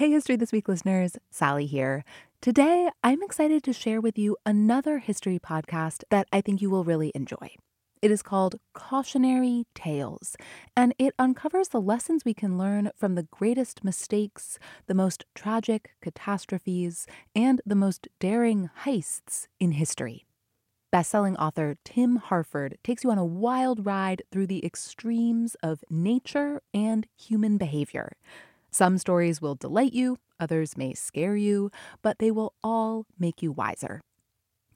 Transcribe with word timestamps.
Hey, 0.00 0.12
History 0.12 0.36
This 0.36 0.50
Week 0.50 0.66
listeners, 0.66 1.18
Sally 1.30 1.66
here. 1.66 2.06
Today, 2.40 2.88
I'm 3.04 3.22
excited 3.22 3.62
to 3.64 3.74
share 3.74 4.00
with 4.00 4.16
you 4.16 4.38
another 4.46 4.96
history 4.96 5.38
podcast 5.38 6.04
that 6.08 6.26
I 6.32 6.40
think 6.40 6.62
you 6.62 6.70
will 6.70 6.84
really 6.84 7.12
enjoy. 7.14 7.50
It 8.00 8.10
is 8.10 8.22
called 8.22 8.54
Cautionary 8.72 9.66
Tales, 9.74 10.38
and 10.74 10.94
it 10.98 11.12
uncovers 11.18 11.68
the 11.68 11.82
lessons 11.82 12.24
we 12.24 12.32
can 12.32 12.56
learn 12.56 12.92
from 12.96 13.14
the 13.14 13.24
greatest 13.30 13.84
mistakes, 13.84 14.58
the 14.86 14.94
most 14.94 15.26
tragic 15.34 15.90
catastrophes, 16.00 17.06
and 17.36 17.60
the 17.66 17.74
most 17.74 18.08
daring 18.18 18.70
heists 18.84 19.48
in 19.58 19.72
history. 19.72 20.24
Bestselling 20.90 21.36
author 21.38 21.76
Tim 21.84 22.16
Harford 22.16 22.78
takes 22.82 23.04
you 23.04 23.10
on 23.10 23.18
a 23.18 23.24
wild 23.26 23.84
ride 23.84 24.22
through 24.32 24.46
the 24.46 24.64
extremes 24.64 25.56
of 25.62 25.84
nature 25.90 26.62
and 26.72 27.06
human 27.18 27.58
behavior. 27.58 28.16
Some 28.70 28.98
stories 28.98 29.40
will 29.40 29.56
delight 29.56 29.92
you, 29.92 30.16
others 30.38 30.76
may 30.76 30.94
scare 30.94 31.36
you, 31.36 31.70
but 32.02 32.18
they 32.18 32.30
will 32.30 32.54
all 32.62 33.06
make 33.18 33.42
you 33.42 33.50
wiser. 33.50 34.00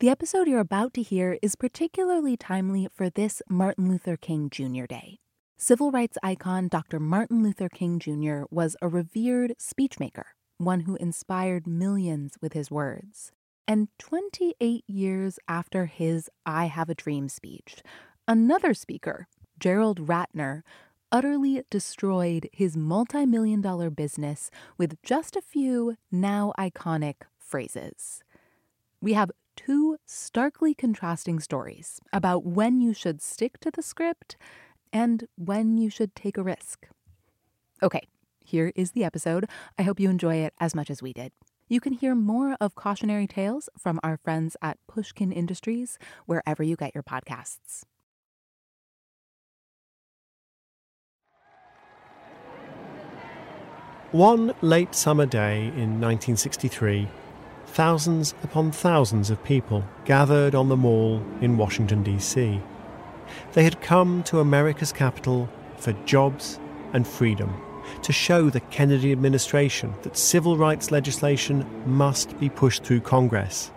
The 0.01 0.09
episode 0.09 0.49
you're 0.49 0.59
about 0.59 0.93
to 0.95 1.03
hear 1.03 1.39
is 1.41 1.55
particularly 1.55 2.37
timely 2.37 2.89
for 2.93 3.09
this 3.09 3.41
Martin 3.49 3.89
Luther 3.89 4.17
King 4.17 4.51
Jr. 4.51 4.87
Day. 4.87 5.19
Civil 5.57 5.93
rights 5.93 6.19
icon 6.23 6.67
Dr. 6.67 6.99
Martin 6.99 7.43
Luther 7.45 7.69
King 7.69 8.01
Jr. 8.01 8.43
was 8.51 8.77
a 8.83 8.89
revered 8.89 9.55
speechmaker, 9.59 10.25
one 10.59 10.81
who 10.81 10.97
inspired 10.97 11.67
millions 11.67 12.35
with 12.43 12.55
his 12.55 12.73
words. 12.73 13.31
And 13.69 13.89
28 14.01 14.85
years 14.89 15.39
after 15.49 15.87
his 15.87 16.29
I 16.45 16.67
Have 16.67 16.91
a 16.91 16.95
Dream 16.95 17.29
speech, 17.29 17.77
another 18.27 18.75
speaker, 18.75 19.29
Gerald 19.59 20.07
Ratner, 20.07 20.63
utterly 21.15 21.63
destroyed 21.71 22.51
his 22.53 22.77
multi 22.77 23.25
million 23.25 23.61
dollar 23.61 23.89
business 23.89 24.51
with 24.77 25.01
just 25.05 25.37
a 25.37 25.41
few 25.41 25.97
now 26.11 26.53
iconic 26.59 27.15
phrases. 27.39 28.25
We 29.01 29.13
have 29.13 29.31
two 29.55 29.97
starkly 30.07 30.75
contrasting 30.75 31.39
stories 31.39 32.01
about 32.13 32.45
when 32.45 32.81
you 32.81 32.93
should 32.93 33.23
stick 33.23 33.61
to 33.61 33.71
the 33.71 33.81
script 33.81 34.37
and 34.93 35.29
when 35.37 35.79
you 35.79 35.89
should 35.89 36.17
take 36.17 36.37
a 36.37 36.43
risk. 36.43 36.89
Okay, 37.81 38.03
here 38.41 38.73
is 38.75 38.91
the 38.91 39.05
episode. 39.05 39.49
I 39.79 39.83
hope 39.83 40.01
you 40.01 40.11
enjoy 40.11 40.37
it 40.37 40.53
as 40.59 40.75
much 40.75 40.91
as 40.91 41.01
we 41.01 41.13
did. 41.13 41.31
You 41.69 41.79
can 41.79 41.93
hear 41.93 42.17
more 42.17 42.57
of 42.61 42.75
cautionary 42.75 43.29
tales 43.29 43.69
from 43.79 44.01
our 44.03 44.17
friends 44.17 44.57
at 44.61 44.79
Pushkin 44.89 45.31
Industries 45.31 45.97
wherever 46.27 46.65
you 46.65 46.75
get 46.75 46.93
your 46.93 47.05
podcasts. 47.05 47.85
One 54.15 54.55
late 54.61 54.95
summer 54.95 55.27
day 55.27 55.63
in 55.63 56.01
1963, 56.01 57.09
thousands 57.67 58.33
upon 58.45 58.71
thousands 58.71 59.29
of 59.29 59.43
people 59.43 59.85
gathered 60.05 60.55
on 60.55 60.69
the 60.69 60.77
mall 60.77 61.21
in 61.41 61.57
Washington, 61.57 62.05
D.C. 62.05 62.61
They 63.55 63.65
had 63.65 63.81
come 63.81 64.23
to 64.23 64.39
America's 64.39 64.93
capital 64.93 65.49
for 65.79 65.95
jobs 66.05 66.61
and 66.93 67.09
freedom, 67.09 67.61
to 68.05 68.13
show 68.13 68.51
the 68.51 68.61
Kennedy 68.61 69.11
administration 69.11 69.93
that 70.03 70.17
civil 70.17 70.57
rights 70.57 70.93
legislation 70.93 71.67
must 71.85 72.39
be 72.39 72.49
pushed 72.49 72.85
through 72.85 73.01
Congress, 73.01 73.73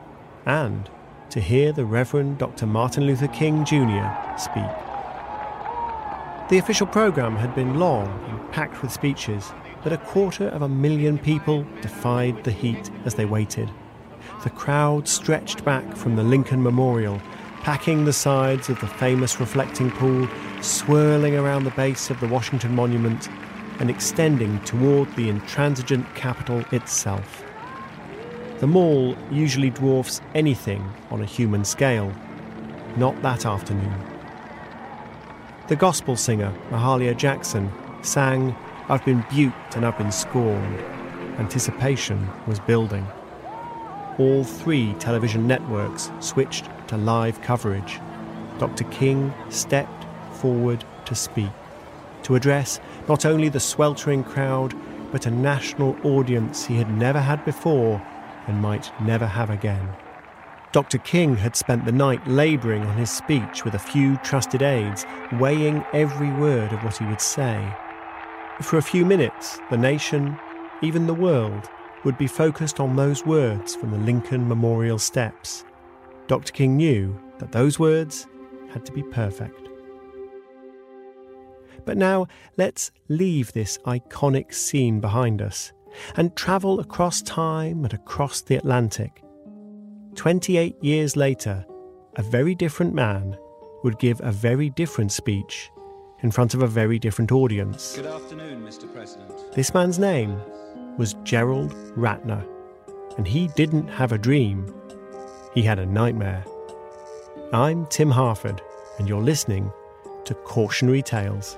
and 0.46 0.88
to 1.32 1.40
hear 1.42 1.72
the 1.72 1.86
Reverend 1.86 2.38
Dr. 2.38 2.68
Martin 2.68 3.08
Luther 3.08 3.28
King 3.30 3.66
Jr. 3.66 4.06
speak. 4.38 4.70
The 6.52 6.60
official 6.60 6.86
program 6.86 7.38
had 7.38 7.56
been 7.56 7.80
long 7.80 8.08
and 8.30 8.52
packed 8.52 8.84
with 8.84 8.92
speeches, 8.92 9.52
but 9.88 9.94
a 9.94 10.06
quarter 10.06 10.50
of 10.50 10.64
a 10.64 10.68
million 10.68 11.18
people 11.18 11.66
defied 11.82 12.44
the 12.44 12.52
heat 12.52 12.92
as 13.06 13.16
they 13.16 13.24
waited 13.24 13.72
the 14.44 14.50
crowd 14.50 15.08
stretched 15.08 15.64
back 15.64 15.96
from 15.96 16.18
the 16.18 16.24
Lincoln 16.24 16.62
Memorial, 16.62 17.22
packing 17.62 18.04
the 18.04 18.12
sides 18.12 18.68
of 18.68 18.78
the 18.82 18.88
famous 18.88 19.40
reflecting 19.40 19.90
pool, 19.90 20.28
swirling 20.62 21.38
around 21.38 21.64
the 21.64 21.72
base 21.72 22.10
of 22.10 22.20
the 22.20 22.28
Washington 22.28 22.76
Monument, 22.76 23.30
and 23.80 23.90
extending 23.90 24.60
toward 24.66 25.14
the 25.16 25.30
intransigent 25.30 26.06
Capitol 26.16 26.66
itself. 26.72 27.44
The 28.60 28.68
mall 28.68 29.16
usually 29.32 29.70
dwarfs 29.70 30.20
anything 30.36 30.86
on 31.10 31.22
a 31.22 31.26
human 31.26 31.64
scale. 31.64 32.14
Not 32.98 33.22
that 33.22 33.46
afternoon. 33.46 33.96
The 35.70 35.78
gospel 35.78 36.18
singer, 36.18 36.54
Mahalia 36.72 37.16
Jackson, 37.16 37.72
sang, 38.02 38.54
I've 38.90 39.06
been 39.06 39.24
buked 39.24 39.76
and 39.76 39.86
I've 39.86 39.98
been 39.98 40.12
scorned. 40.12 40.80
Anticipation 41.40 42.30
was 42.48 42.60
building 42.60 43.06
all 44.18 44.44
three 44.44 44.94
television 44.96 45.46
networks 45.46 46.10
switched 46.20 46.70
to 46.88 46.98
live 46.98 47.42
coverage. 47.42 48.00
Dr. 48.58 48.84
King 48.86 49.34
stepped 49.50 50.06
forward 50.36 50.84
to 51.06 51.16
speak, 51.16 51.52
to 52.24 52.36
address 52.36 52.80
not 53.08 53.26
only 53.26 53.50
the 53.50 53.60
sweltering 53.60 54.24
crowd, 54.24 54.74
but 55.12 55.26
a 55.26 55.32
national 55.32 55.96
audience 56.04 56.66
he 56.66 56.76
had 56.76 56.92
never 56.98 57.20
had 57.20 57.44
before 57.46 58.02
and 58.48 58.62
might 58.62 58.92
never 59.02 59.28
have 59.28 59.50
again. 59.50 59.88
Dr. 60.72 60.98
King 60.98 61.38
had 61.38 61.56
spent 61.56 61.86
the 61.86 61.92
night 61.92 62.26
labouring 62.28 62.84
on 62.86 62.98
his 62.98 63.10
speech 63.10 63.64
with 63.64 63.74
a 63.74 63.80
few 63.80 64.18
trusted 64.18 64.62
aides, 64.62 65.06
weighing 65.34 65.86
every 65.94 66.32
word 66.32 66.74
of 66.74 66.84
what 66.84 66.98
he 66.98 67.06
would 67.06 67.22
say. 67.22 67.74
For 68.62 68.78
a 68.78 68.82
few 68.82 69.06
minutes, 69.06 69.60
the 69.70 69.78
nation, 69.78 70.36
even 70.82 71.06
the 71.06 71.14
world, 71.14 71.70
would 72.04 72.18
be 72.18 72.26
focused 72.26 72.80
on 72.80 72.96
those 72.96 73.24
words 73.24 73.76
from 73.76 73.92
the 73.92 74.00
Lincoln 74.00 74.48
Memorial 74.48 74.98
steps. 74.98 75.64
Dr. 76.26 76.52
King 76.52 76.76
knew 76.76 77.20
that 77.38 77.52
those 77.52 77.78
words 77.78 78.26
had 78.72 78.84
to 78.88 78.92
be 78.92 79.04
perfect. 79.04 79.70
But 81.86 81.98
now 81.98 82.28
let's 82.58 82.92
leave 83.10 83.54
this 83.54 83.78
iconic 83.86 84.52
scene 84.54 85.00
behind 85.00 85.40
us 85.42 85.72
and 86.16 86.36
travel 86.36 86.80
across 86.80 87.22
time 87.22 87.84
and 87.84 87.94
across 87.94 88.42
the 88.42 88.56
Atlantic. 88.56 89.24
28 90.16 90.84
years 90.84 91.16
later, 91.16 91.64
a 92.16 92.24
very 92.24 92.56
different 92.56 92.96
man 92.96 93.38
would 93.84 94.00
give 94.00 94.20
a 94.22 94.32
very 94.32 94.72
different 94.72 95.12
speech 95.12 95.70
in 96.22 96.32
front 96.32 96.54
of 96.54 96.62
a 96.62 96.68
very 96.68 97.00
different 97.00 97.32
audience. 97.32 97.96
Good 97.96 98.06
afternoon, 98.06 98.64
Mr. 98.64 98.92
President. 98.92 99.32
This 99.54 99.74
man's 99.74 100.00
name 100.00 100.40
was 100.98 101.14
Gerald 101.24 101.74
Ratner, 101.96 102.46
and 103.18 103.28
he 103.28 103.48
didn't 103.50 103.88
have 103.88 104.12
a 104.12 104.18
dream, 104.18 104.74
he 105.54 105.62
had 105.62 105.80
a 105.80 105.86
nightmare. 105.86 106.44
I'm 107.54 107.86
Tim 107.88 108.12
Harford, 108.12 108.62
and 108.98 109.08
you're 109.08 109.22
listening 109.22 109.72
to 110.26 110.34
Cautionary 110.34 111.02
Tales. 111.02 111.58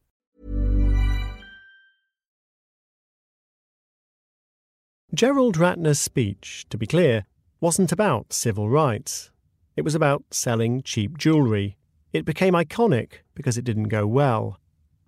Gerald 5.13 5.57
Ratner's 5.57 5.99
speech, 5.99 6.65
to 6.69 6.77
be 6.77 6.87
clear, 6.87 7.25
wasn't 7.59 7.91
about 7.91 8.31
civil 8.31 8.69
rights. 8.69 9.29
It 9.75 9.81
was 9.81 9.93
about 9.93 10.23
selling 10.31 10.81
cheap 10.83 11.17
jewellery. 11.17 11.75
It 12.13 12.23
became 12.23 12.53
iconic 12.53 13.15
because 13.35 13.57
it 13.57 13.65
didn't 13.65 13.89
go 13.89 14.07
well. 14.07 14.57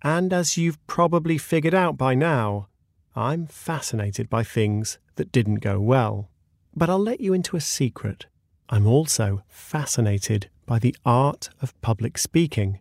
And 0.02 0.30
as 0.30 0.58
you've 0.58 0.84
probably 0.86 1.38
figured 1.38 1.72
out 1.72 1.96
by 1.96 2.14
now, 2.14 2.68
I'm 3.16 3.46
fascinated 3.46 4.28
by 4.28 4.44
things 4.44 4.98
that 5.14 5.32
didn't 5.32 5.56
go 5.56 5.80
well. 5.80 6.28
But 6.76 6.90
I'll 6.90 6.98
let 6.98 7.22
you 7.22 7.32
into 7.32 7.56
a 7.56 7.60
secret. 7.62 8.26
I'm 8.68 8.86
also 8.86 9.42
fascinated 9.48 10.50
by 10.66 10.78
the 10.78 10.94
art 11.06 11.48
of 11.62 11.80
public 11.80 12.18
speaking. 12.18 12.80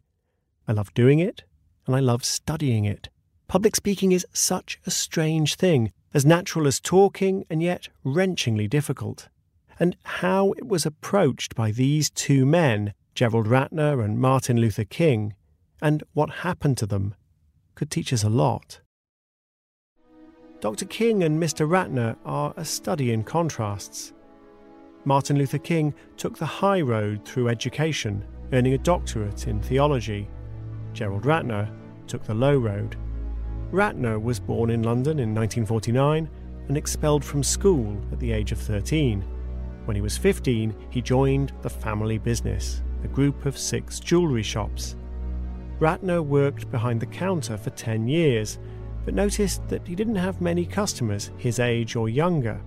I 0.67 0.73
love 0.73 0.93
doing 0.93 1.19
it, 1.19 1.43
and 1.87 1.95
I 1.95 2.01
love 2.01 2.25
studying 2.25 2.83
it. 2.83 3.07
Public 3.47 3.77
speaking 3.77 4.11
is 4.11 4.27
such 4.33 4.81
a 4.85 4.91
strange 4.91 5.55
thing, 5.55 5.93
as 6.13 6.25
natural 6.25 6.67
as 6.67 6.79
talking 6.79 7.45
and 7.49 7.61
yet 7.61 7.89
wrenchingly 8.05 8.69
difficult. 8.69 9.29
And 9.79 9.97
how 10.03 10.51
it 10.53 10.67
was 10.67 10.85
approached 10.85 11.55
by 11.55 11.71
these 11.71 12.09
two 12.09 12.45
men, 12.45 12.93
Gerald 13.15 13.47
Ratner 13.47 14.03
and 14.03 14.19
Martin 14.19 14.57
Luther 14.57 14.83
King, 14.83 15.33
and 15.81 16.03
what 16.13 16.29
happened 16.29 16.77
to 16.77 16.85
them, 16.85 17.15
could 17.75 17.89
teach 17.89 18.13
us 18.13 18.23
a 18.23 18.29
lot. 18.29 18.79
Dr. 20.61 20.85
King 20.85 21.23
and 21.23 21.41
Mr. 21.41 21.67
Ratner 21.67 22.15
are 22.23 22.53
a 22.55 22.63
study 22.63 23.11
in 23.11 23.23
contrasts. 23.23 24.13
Martin 25.03 25.37
Luther 25.37 25.57
King 25.57 25.93
took 26.15 26.37
the 26.37 26.45
high 26.45 26.79
road 26.79 27.25
through 27.25 27.49
education, 27.49 28.23
earning 28.53 28.73
a 28.73 28.77
doctorate 28.77 29.47
in 29.47 29.61
theology. 29.61 30.29
Gerald 30.93 31.23
Ratner 31.23 31.69
took 32.07 32.23
the 32.23 32.33
low 32.33 32.55
road. 32.57 32.95
Ratner 33.73 34.21
was 34.21 34.39
born 34.39 34.69
in 34.69 34.83
London 34.83 35.17
in 35.17 35.33
1949 35.33 36.29
and 36.67 36.77
expelled 36.77 37.25
from 37.25 37.41
school 37.41 37.99
at 38.11 38.19
the 38.19 38.31
age 38.31 38.51
of 38.51 38.59
13. 38.59 39.21
When 39.85 39.95
he 39.95 40.01
was 40.01 40.15
15, 40.15 40.75
he 40.91 41.01
joined 41.01 41.53
the 41.63 41.71
family 41.71 42.19
business, 42.19 42.83
a 43.03 43.07
group 43.07 43.47
of 43.47 43.57
six 43.57 43.99
jewellery 43.99 44.43
shops. 44.43 44.95
Ratner 45.79 46.23
worked 46.23 46.69
behind 46.69 46.99
the 46.99 47.07
counter 47.07 47.57
for 47.57 47.71
10 47.71 48.07
years, 48.07 48.59
but 49.05 49.15
noticed 49.15 49.67
that 49.69 49.87
he 49.87 49.95
didn't 49.95 50.15
have 50.15 50.39
many 50.39 50.67
customers 50.67 51.31
his 51.37 51.57
age 51.57 51.95
or 51.95 52.07
younger. 52.07 52.61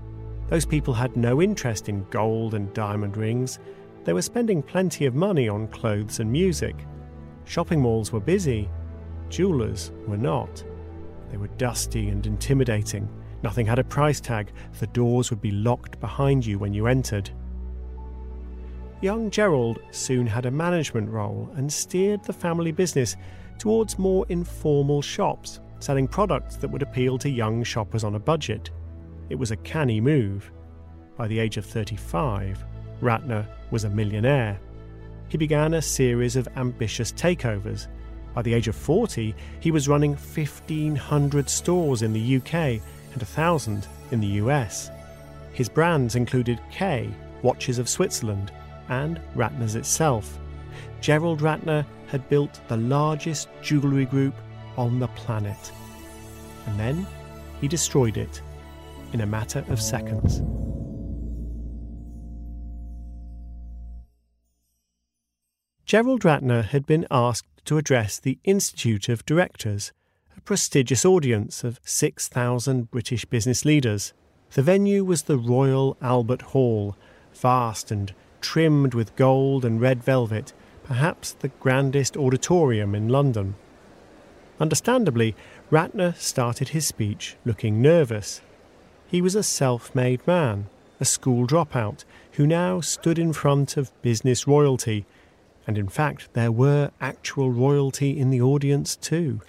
Those 0.49 0.67
people 0.67 0.93
had 0.93 1.17
no 1.17 1.41
interest 1.41 1.89
in 1.89 2.05
gold 2.11 2.55
and 2.55 2.75
diamond 2.75 3.17
rings. 3.17 3.61
They 4.03 4.13
were 4.13 4.23
spending 4.23 4.61
plenty 4.61 5.07
of 5.07 5.15
money 5.15 5.49
on 5.49 5.69
clothes 5.69 6.19
and 6.19 6.33
music. 6.33 6.75
Shopping 7.45 7.81
malls 7.81 8.11
were 8.11 8.19
busy. 8.19 8.69
Jewelers 9.29 9.93
were 10.09 10.17
not. 10.17 10.65
They 11.37 11.41
were 11.41 11.59
dusty 11.59 12.09
and 12.09 12.27
intimidating. 12.27 13.11
Nothing 13.43 13.67
had 13.67 13.79
a 13.79 13.85
price 13.85 14.23
tag. 14.23 14.53
The 14.81 14.87
doors 14.87 15.29
would 15.29 15.43
be 15.43 15.51
locked 15.51 16.01
behind 16.01 16.47
you 16.47 16.59
when 16.59 16.73
you 16.73 16.87
entered. 16.87 17.29
Young 19.03 19.31
Gerald 19.31 19.81
soon 19.91 20.27
had 20.27 20.47
a 20.47 20.51
management 20.51 21.11
role 21.11 21.51
and 21.57 21.71
steered 21.71 22.25
the 22.25 22.33
family 22.33 22.73
business 22.73 23.17
towards 23.59 23.99
more 23.99 24.25
informal 24.31 25.03
shops, 25.03 25.61
selling 25.79 26.09
products 26.09 26.57
that 26.57 26.71
would 26.71 26.81
appeal 26.81 27.19
to 27.19 27.29
young 27.29 27.63
shoppers 27.63 28.03
on 28.03 28.15
a 28.15 28.19
budget. 28.19 28.71
It 29.29 29.39
was 29.39 29.51
a 29.51 29.59
canny 29.59 30.01
move. 30.01 30.51
By 31.19 31.29
the 31.29 31.39
age 31.39 31.59
of 31.59 31.67
35, 31.67 32.65
Ratner 33.03 33.47
was 33.71 33.85
a 33.85 33.91
millionaire. 33.91 34.59
He 35.29 35.37
began 35.37 35.75
a 35.75 35.83
series 35.83 36.37
of 36.37 36.49
ambitious 36.57 37.13
takeovers. 37.13 37.89
By 38.37 38.43
the 38.43 38.53
age 38.53 38.69
of 38.69 38.77
40, 38.77 39.35
he 39.61 39.71
was 39.71 39.89
running 39.89 40.11
1,500 40.11 41.49
stores 41.49 42.03
in 42.03 42.13
the 42.13 42.37
UK 42.37 42.55
and 42.55 43.23
1,000 43.23 43.89
in 44.11 44.21
the 44.21 44.27
US. 44.45 44.91
His 45.55 45.71
brands 45.71 46.17
included 46.17 46.61
Kay, 46.71 47.09
Watches 47.41 47.79
of 47.79 47.89
Switzerland, 47.89 48.53
and 48.91 49.19
Ratner's 49.35 49.75
itself. 49.75 50.39
Gerald 51.01 51.41
Ratner 51.41 51.87
had 52.09 52.29
built 52.29 52.61
the 52.69 52.77
largest 52.77 53.49
jewellery 53.63 54.05
group 54.05 54.35
on 54.77 54.99
the 54.99 55.09
planet. 55.09 55.73
And 56.67 56.79
then 56.79 57.07
he 57.63 57.69
destroyed 57.69 58.19
it 58.19 58.43
in 59.15 59.23
a 59.23 59.27
matter 59.27 59.65
of 59.71 59.81
seconds. 59.81 60.43
Gerald 65.87 66.21
Ratner 66.21 66.63
had 66.63 66.85
been 66.85 67.07
asked 67.11 67.47
to 67.67 67.79
address 67.79 68.19
the 68.19 68.39
Institute 68.45 69.09
of 69.09 69.27
Directors, 69.27 69.93
a 70.37 70.41
prestigious 70.41 71.05
audience 71.05 71.65
of 71.65 71.81
6,000 71.85 72.91
British 72.91 73.25
business 73.25 73.65
leaders. 73.65 74.13
The 74.53 74.63
venue 74.63 75.05
was 75.05 75.23
the 75.23 75.37
Royal 75.37 75.97
Albert 76.01 76.43
Hall, 76.43 76.97
vast 77.35 77.91
and 77.91 78.15
trimmed 78.41 78.95
with 78.95 79.17
gold 79.17 79.65
and 79.65 79.81
red 79.81 80.03
velvet, 80.03 80.53
perhaps 80.85 81.33
the 81.33 81.49
grandest 81.49 82.17
auditorium 82.17 82.95
in 82.95 83.09
London. 83.09 83.57
Understandably, 84.61 85.35
Ratner 85.71 86.15
started 86.17 86.69
his 86.69 86.87
speech 86.87 87.37
looking 87.45 87.83
nervous. 87.83 88.41
He 89.09 89.21
was 89.21 89.35
a 89.35 89.43
self 89.43 89.95
made 89.95 90.25
man, 90.27 90.69
a 91.01 91.05
school 91.05 91.47
dropout, 91.47 92.05
who 92.33 92.47
now 92.47 92.81
stood 92.81 93.19
in 93.19 93.33
front 93.33 93.77
of 93.77 93.91
business 94.03 94.47
royalty, 94.47 95.05
and 95.67 95.77
in 95.77 95.89
fact, 95.89 96.33
there 96.33 96.53
were 96.53 96.91
actual 97.01 97.51
royalty 97.51 98.19
in 98.19 98.31
the 98.31 98.41
audience 98.41 98.97
too. 98.97 99.41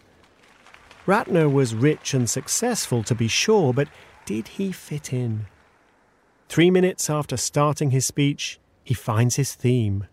Ratner 1.06 1.52
was 1.52 1.74
rich 1.74 2.14
and 2.14 2.30
successful, 2.30 3.04
to 3.04 3.16
be 3.16 3.28
sure, 3.28 3.74
but 3.74 3.88
did 4.26 4.48
he 4.50 4.72
fit 4.72 5.14
in? 5.14 5.46
Three 6.50 6.72
minutes 6.72 7.10
after 7.10 7.38
starting 7.38 7.92
his 7.92 8.06
speech, 8.06 8.60
he 8.84 8.94
finds 8.94 9.36
his 9.36 9.54
theme 9.54 10.08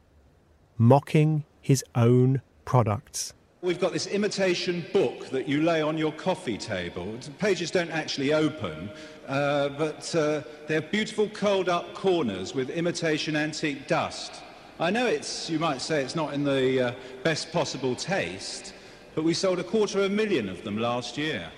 mocking 0.76 1.44
his 1.60 1.84
own 1.94 2.42
products. 2.64 3.32
We've 3.62 3.80
got 3.80 3.92
this 3.92 4.06
imitation 4.06 4.84
book 4.92 5.30
that 5.30 5.48
you 5.48 5.62
lay 5.62 5.80
on 5.80 5.96
your 5.96 6.12
coffee 6.12 6.58
table. 6.58 7.16
The 7.20 7.30
pages 7.30 7.70
don't 7.70 7.90
actually 7.90 8.34
open, 8.34 8.90
uh, 9.26 9.70
but 9.70 10.14
uh, 10.14 10.42
they're 10.66 10.82
beautiful 10.82 11.28
curled 11.28 11.70
up 11.70 11.94
corners 11.94 12.54
with 12.54 12.68
imitation 12.68 13.36
antique 13.36 13.86
dust. 13.86 14.42
I 14.80 14.90
know 14.90 15.06
it's, 15.06 15.48
you 15.48 15.60
might 15.60 15.80
say 15.80 16.02
it's 16.02 16.16
not 16.16 16.34
in 16.34 16.42
the 16.42 16.88
uh, 16.88 16.92
best 17.22 17.52
possible 17.52 17.94
taste, 17.94 18.74
but 19.14 19.22
we 19.22 19.32
sold 19.32 19.60
a 19.60 19.64
quarter 19.64 20.00
of 20.00 20.06
a 20.06 20.08
million 20.08 20.48
of 20.48 20.64
them 20.64 20.78
last 20.78 21.16
year. 21.16 21.48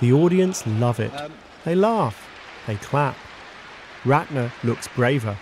The 0.00 0.14
audience 0.14 0.66
love 0.66 0.98
it. 0.98 1.14
Um, 1.20 1.34
they 1.66 1.74
laugh, 1.74 2.26
they 2.66 2.76
clap. 2.76 3.16
Ratner 4.04 4.50
looks 4.64 4.88
braver. 4.88 5.36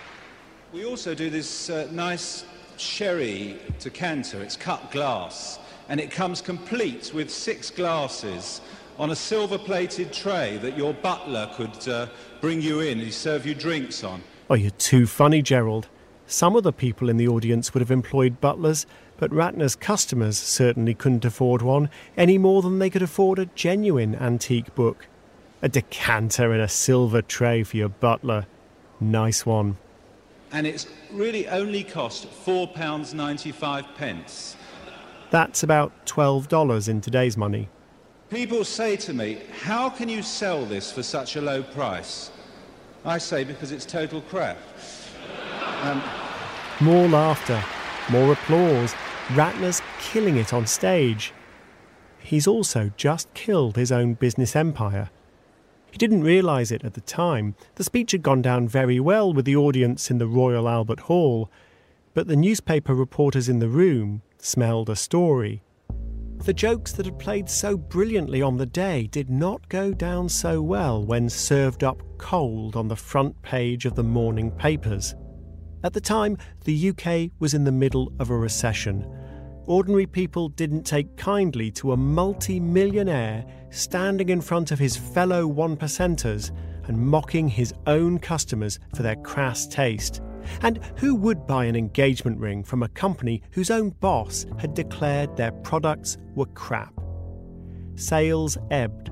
We 0.73 0.83
also 0.83 1.15
do 1.15 1.29
this 1.29 1.69
uh, 1.69 1.87
nice 1.89 2.43
sherry 2.75 3.59
decanter. 3.79 4.41
It's 4.41 4.57
cut 4.57 4.91
glass 4.91 5.59
and 5.87 6.01
it 6.01 6.11
comes 6.11 6.41
complete 6.41 7.13
with 7.13 7.29
six 7.29 7.71
glasses 7.71 8.59
on 8.97 9.11
a 9.11 9.15
silver 9.15 9.57
plated 9.57 10.11
tray 10.11 10.57
that 10.57 10.77
your 10.77 10.93
butler 10.93 11.49
could 11.55 11.87
uh, 11.87 12.07
bring 12.41 12.61
you 12.61 12.81
in 12.81 12.99
and 12.99 13.13
serve 13.13 13.45
you 13.45 13.55
drinks 13.55 14.03
on. 14.03 14.21
Oh, 14.49 14.55
you're 14.55 14.71
too 14.71 15.07
funny, 15.07 15.41
Gerald. 15.41 15.87
Some 16.27 16.55
of 16.55 16.63
the 16.63 16.73
people 16.73 17.09
in 17.09 17.17
the 17.17 17.27
audience 17.27 17.73
would 17.73 17.81
have 17.81 17.91
employed 17.91 18.41
butlers, 18.41 18.87
but 19.17 19.31
Ratner's 19.31 19.75
customers 19.75 20.37
certainly 20.37 20.95
couldn't 20.95 21.23
afford 21.23 21.61
one 21.61 21.89
any 22.17 22.37
more 22.37 22.61
than 22.61 22.79
they 22.79 22.89
could 22.89 23.03
afford 23.03 23.37
a 23.37 23.45
genuine 23.47 24.15
antique 24.15 24.73
book. 24.73 25.07
A 25.61 25.69
decanter 25.69 26.51
and 26.51 26.61
a 26.61 26.67
silver 26.67 27.21
tray 27.21 27.63
for 27.63 27.77
your 27.77 27.89
butler. 27.89 28.47
Nice 28.99 29.45
one. 29.45 29.77
And 30.51 30.65
it's 30.65 30.87
really 31.11 31.47
only 31.47 31.83
cost 31.83 32.27
£4.95. 32.45 33.95
pence. 33.95 34.55
That's 35.29 35.63
about 35.63 36.05
$12 36.05 36.89
in 36.89 37.01
today's 37.01 37.37
money. 37.37 37.69
People 38.29 38.63
say 38.63 38.95
to 38.97 39.13
me, 39.13 39.39
How 39.61 39.89
can 39.89 40.09
you 40.09 40.23
sell 40.23 40.65
this 40.65 40.91
for 40.91 41.03
such 41.03 41.35
a 41.35 41.41
low 41.41 41.61
price? 41.61 42.31
I 43.03 43.17
say, 43.19 43.43
Because 43.43 43.71
it's 43.71 43.85
total 43.85 44.21
crap. 44.21 44.57
Um, 45.85 46.01
more 46.81 47.07
laughter, 47.07 47.63
more 48.09 48.33
applause. 48.33 48.95
Ratner's 49.29 49.83
killing 49.99 50.37
it 50.37 50.51
on 50.51 50.65
stage. 50.65 51.31
He's 52.17 52.47
also 52.47 52.91
just 52.97 53.31
killed 53.35 53.75
his 53.75 53.91
own 53.91 54.15
business 54.15 54.55
empire. 54.55 55.11
He 55.91 55.97
didn't 55.97 56.23
realise 56.23 56.71
it 56.71 56.83
at 56.83 56.95
the 56.95 57.01
time. 57.01 57.53
The 57.75 57.83
speech 57.83 58.13
had 58.13 58.23
gone 58.23 58.41
down 58.41 58.67
very 58.67 58.99
well 58.99 59.31
with 59.31 59.45
the 59.45 59.55
audience 59.55 60.09
in 60.09 60.17
the 60.17 60.27
Royal 60.27 60.67
Albert 60.67 61.01
Hall, 61.01 61.51
but 62.15 62.27
the 62.27 62.35
newspaper 62.35 62.95
reporters 62.95 63.47
in 63.47 63.59
the 63.59 63.69
room 63.69 64.23
smelled 64.39 64.89
a 64.89 64.95
story. 64.95 65.61
The 66.45 66.53
jokes 66.53 66.93
that 66.93 67.05
had 67.05 67.19
played 67.19 67.47
so 67.47 67.77
brilliantly 67.77 68.41
on 68.41 68.57
the 68.57 68.65
day 68.65 69.05
did 69.05 69.29
not 69.29 69.69
go 69.69 69.93
down 69.93 70.29
so 70.29 70.63
well 70.63 71.05
when 71.05 71.29
served 71.29 71.83
up 71.83 72.01
cold 72.17 72.75
on 72.75 72.87
the 72.87 72.95
front 72.95 73.39
page 73.43 73.85
of 73.85 73.93
the 73.93 74.03
morning 74.03 74.49
papers. 74.49 75.13
At 75.85 75.93
the 75.93 76.01
time, 76.01 76.39
the 76.63 76.89
UK 76.89 77.29
was 77.37 77.53
in 77.53 77.63
the 77.63 77.71
middle 77.71 78.11
of 78.17 78.31
a 78.31 78.35
recession. 78.35 79.05
Ordinary 79.67 80.07
people 80.07 80.49
didn't 80.49 80.81
take 80.81 81.15
kindly 81.15 81.69
to 81.73 81.91
a 81.91 81.97
multi 81.97 82.59
millionaire 82.59 83.45
standing 83.69 84.29
in 84.29 84.41
front 84.41 84.71
of 84.71 84.79
his 84.79 84.97
fellow 84.97 85.45
one 85.45 85.77
percenters 85.77 86.49
and 86.87 86.97
mocking 86.97 87.47
his 87.47 87.71
own 87.85 88.17
customers 88.17 88.79
for 88.95 89.03
their 89.03 89.17
crass 89.17 89.67
taste. 89.67 90.23
And 90.61 90.79
who 90.97 91.13
would 91.13 91.45
buy 91.45 91.65
an 91.65 91.75
engagement 91.75 92.39
ring 92.39 92.63
from 92.63 92.81
a 92.81 92.89
company 92.89 93.43
whose 93.51 93.69
own 93.69 93.91
boss 93.91 94.47
had 94.57 94.73
declared 94.73 95.37
their 95.37 95.51
products 95.51 96.17
were 96.33 96.47
crap? 96.47 96.99
Sales 97.93 98.57
ebbed. 98.71 99.11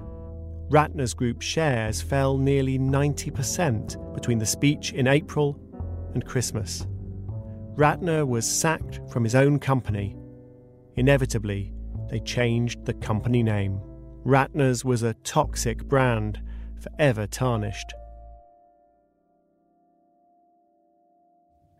Ratner's 0.71 1.13
Group 1.13 1.43
shares 1.43 2.01
fell 2.01 2.39
nearly 2.39 2.79
90% 2.79 4.15
between 4.15 4.39
the 4.39 4.45
speech 4.47 4.91
in 4.93 5.05
April 5.05 5.59
and 6.13 6.25
Christmas. 6.25 6.85
Ratner 7.75 8.27
was 8.27 8.49
sacked 8.49 8.99
from 9.09 9.23
his 9.23 9.35
own 9.35 9.59
company. 9.59 10.15
Inevitably, 10.95 11.73
they 12.09 12.19
changed 12.19 12.85
the 12.85 12.93
company 12.93 13.41
name. 13.41 13.79
Ratner's 14.25 14.85
was 14.85 15.03
a 15.03 15.15
toxic 15.15 15.83
brand, 15.85 16.39
forever 16.79 17.25
tarnished. 17.25 17.93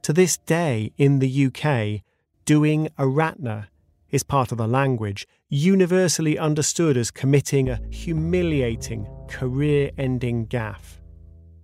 To 0.03 0.11
this 0.11 0.37
day 0.37 0.91
in 0.97 1.19
the 1.19 1.45
UK, 1.45 2.01
doing 2.43 2.87
a 2.97 3.03
Ratner 3.03 3.67
is 4.09 4.23
part 4.23 4.51
of 4.51 4.57
the 4.57 4.67
language, 4.67 5.25
universally 5.49 6.37
understood 6.37 6.97
as 6.97 7.09
committing 7.09 7.69
a 7.69 7.79
humiliating, 7.89 9.07
career 9.29 9.91
ending 9.97 10.45
gaffe. 10.47 10.99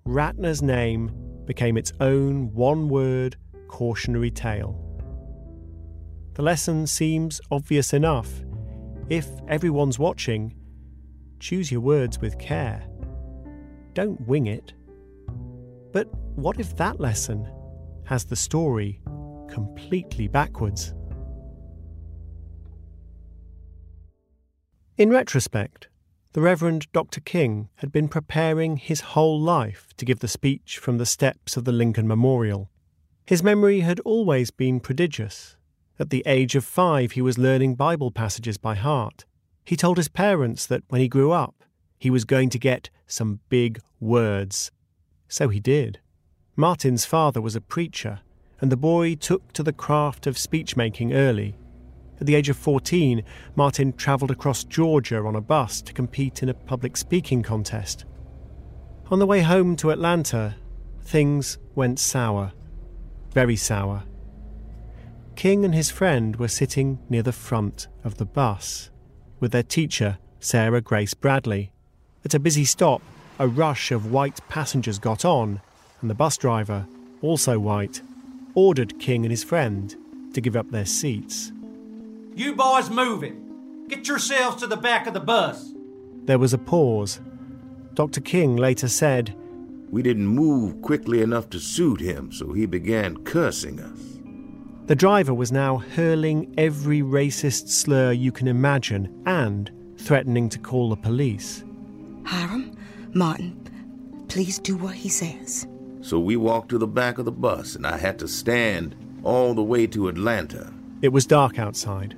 Ratner's 0.07 0.61
name 0.61 1.11
became 1.49 1.77
its 1.77 1.91
own 1.99 2.53
one 2.53 2.87
word 2.89 3.35
cautionary 3.69 4.29
tale. 4.29 4.79
The 6.35 6.43
lesson 6.43 6.85
seems 6.85 7.41
obvious 7.49 7.91
enough. 7.91 8.29
If 9.09 9.25
everyone's 9.47 9.97
watching, 9.97 10.53
choose 11.39 11.71
your 11.71 11.81
words 11.81 12.21
with 12.21 12.37
care. 12.37 12.87
Don't 13.95 14.21
wing 14.27 14.45
it. 14.45 14.73
But 15.91 16.07
what 16.35 16.59
if 16.59 16.77
that 16.77 16.99
lesson 16.99 17.51
has 18.05 18.25
the 18.25 18.35
story 18.35 19.01
completely 19.49 20.27
backwards? 20.27 20.93
In 24.99 25.09
retrospect, 25.09 25.88
the 26.33 26.41
Reverend 26.41 26.91
Dr. 26.93 27.21
King 27.21 27.69
had 27.77 27.91
been 27.91 28.07
preparing 28.07 28.77
his 28.77 29.01
whole 29.01 29.41
life 29.41 29.87
to 29.97 30.05
give 30.05 30.19
the 30.19 30.27
speech 30.27 30.77
from 30.77 30.99
the 30.99 31.05
steps 31.05 31.57
of 31.57 31.65
the 31.65 31.71
Lincoln 31.71 32.07
Memorial. 32.07 32.69
His 33.25 33.41
memory 33.41 33.79
had 33.79 33.99
always 34.01 34.51
been 34.51 34.79
prodigious. 34.79 35.55
At 35.97 36.11
the 36.11 36.23
age 36.27 36.55
of 36.55 36.63
five, 36.63 37.13
he 37.13 37.21
was 37.21 37.39
learning 37.39 37.75
Bible 37.75 38.11
passages 38.11 38.57
by 38.57 38.75
heart. 38.75 39.25
He 39.65 39.75
told 39.75 39.97
his 39.97 40.07
parents 40.07 40.67
that 40.67 40.83
when 40.89 41.01
he 41.01 41.07
grew 41.07 41.31
up, 41.31 41.63
he 41.97 42.11
was 42.11 42.25
going 42.25 42.49
to 42.51 42.59
get 42.59 42.91
some 43.07 43.39
big 43.49 43.79
words. 43.99 44.71
So 45.27 45.49
he 45.49 45.59
did. 45.59 45.99
Martin's 46.55 47.05
father 47.05 47.41
was 47.41 47.55
a 47.55 47.61
preacher, 47.61 48.19
and 48.61 48.71
the 48.71 48.77
boy 48.77 49.15
took 49.15 49.51
to 49.53 49.63
the 49.63 49.73
craft 49.73 50.27
of 50.27 50.37
speech 50.37 50.77
making 50.77 51.11
early. 51.11 51.55
At 52.19 52.27
the 52.27 52.35
age 52.35 52.49
of 52.49 52.57
14, 52.57 53.23
Martin 53.55 53.93
travelled 53.93 54.31
across 54.31 54.63
Georgia 54.63 55.23
on 55.23 55.35
a 55.35 55.41
bus 55.41 55.81
to 55.83 55.93
compete 55.93 56.43
in 56.43 56.49
a 56.49 56.53
public 56.53 56.97
speaking 56.97 57.41
contest. 57.41 58.05
On 59.09 59.19
the 59.19 59.25
way 59.25 59.41
home 59.41 59.75
to 59.77 59.91
Atlanta, 59.91 60.55
things 61.01 61.57
went 61.75 61.97
sour. 61.97 62.51
Very 63.33 63.55
sour. 63.55 64.03
King 65.35 65.63
and 65.63 65.73
his 65.73 65.89
friend 65.89 66.35
were 66.35 66.49
sitting 66.49 66.99
near 67.09 67.23
the 67.23 67.31
front 67.31 67.87
of 68.03 68.17
the 68.17 68.25
bus 68.25 68.89
with 69.39 69.51
their 69.51 69.63
teacher, 69.63 70.17
Sarah 70.39 70.81
Grace 70.81 71.13
Bradley. 71.13 71.71
At 72.25 72.33
a 72.33 72.39
busy 72.39 72.65
stop, 72.65 73.01
a 73.39 73.47
rush 73.47 73.91
of 73.91 74.11
white 74.11 74.39
passengers 74.49 74.99
got 74.99 75.23
on, 75.23 75.61
and 76.01 76.09
the 76.09 76.15
bus 76.15 76.37
driver, 76.37 76.85
also 77.21 77.57
white, 77.57 78.01
ordered 78.53 78.99
King 78.99 79.23
and 79.23 79.31
his 79.31 79.43
friend 79.43 79.95
to 80.33 80.41
give 80.41 80.57
up 80.57 80.69
their 80.71 80.85
seats. 80.85 81.53
You 82.39 82.55
boys 82.55 82.89
move 82.89 83.21
it. 83.21 83.35
Get 83.89 84.07
yourselves 84.07 84.61
to 84.61 84.67
the 84.67 84.77
back 84.77 85.07
of 85.07 85.13
the 85.13 85.19
bus. 85.19 85.73
There 86.23 86.39
was 86.39 86.53
a 86.53 86.57
pause. 86.57 87.19
Dr. 87.95 88.21
King 88.21 88.55
later 88.55 88.87
said, 88.87 89.35
We 89.89 90.01
didn't 90.01 90.25
move 90.25 90.81
quickly 90.81 91.21
enough 91.21 91.49
to 91.49 91.59
suit 91.59 91.99
him, 91.99 92.31
so 92.31 92.53
he 92.53 92.65
began 92.65 93.25
cursing 93.25 93.81
us. 93.81 93.99
The 94.85 94.95
driver 94.95 95.33
was 95.33 95.51
now 95.51 95.79
hurling 95.79 96.53
every 96.57 97.01
racist 97.01 97.67
slur 97.67 98.13
you 98.13 98.31
can 98.31 98.47
imagine 98.47 99.21
and 99.25 99.69
threatening 99.97 100.47
to 100.47 100.59
call 100.59 100.91
the 100.91 100.95
police. 100.95 101.65
Hiram, 102.23 102.73
Martin, 103.13 103.61
please 104.29 104.59
do 104.59 104.77
what 104.77 104.95
he 104.95 105.09
says. 105.09 105.67
So 105.99 106.19
we 106.19 106.37
walked 106.37 106.69
to 106.69 106.77
the 106.77 106.87
back 106.87 107.17
of 107.17 107.25
the 107.25 107.33
bus, 107.33 107.75
and 107.75 107.85
I 107.85 107.97
had 107.97 108.17
to 108.19 108.29
stand 108.29 108.95
all 109.23 109.53
the 109.53 109.61
way 109.61 109.87
to 109.87 110.07
Atlanta. 110.07 110.71
It 111.01 111.09
was 111.09 111.27
dark 111.27 111.59
outside. 111.59 112.15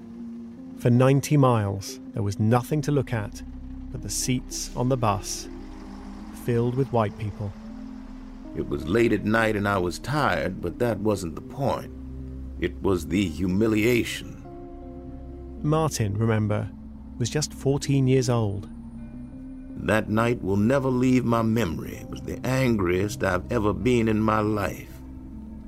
For 0.81 0.89
90 0.89 1.37
miles, 1.37 1.99
there 2.15 2.23
was 2.23 2.39
nothing 2.39 2.81
to 2.81 2.91
look 2.91 3.13
at 3.13 3.43
but 3.91 4.01
the 4.01 4.09
seats 4.09 4.71
on 4.75 4.89
the 4.89 4.97
bus, 4.97 5.47
filled 6.43 6.73
with 6.73 6.91
white 6.91 7.15
people. 7.19 7.53
It 8.55 8.67
was 8.67 8.87
late 8.87 9.13
at 9.13 9.23
night 9.23 9.55
and 9.55 9.67
I 9.67 9.77
was 9.77 9.99
tired, 9.99 10.59
but 10.59 10.79
that 10.79 10.99
wasn't 10.99 11.35
the 11.35 11.41
point. 11.41 11.93
It 12.59 12.81
was 12.81 13.05
the 13.05 13.27
humiliation. 13.27 14.41
Martin, 15.61 16.17
remember, 16.17 16.67
was 17.19 17.29
just 17.29 17.53
14 17.53 18.07
years 18.07 18.27
old. 18.27 18.67
That 19.75 20.09
night 20.09 20.41
will 20.41 20.57
never 20.57 20.89
leave 20.89 21.25
my 21.25 21.43
memory. 21.43 21.97
It 21.97 22.09
was 22.09 22.21
the 22.21 22.43
angriest 22.43 23.23
I've 23.23 23.51
ever 23.51 23.71
been 23.71 24.07
in 24.07 24.19
my 24.19 24.39
life. 24.39 24.89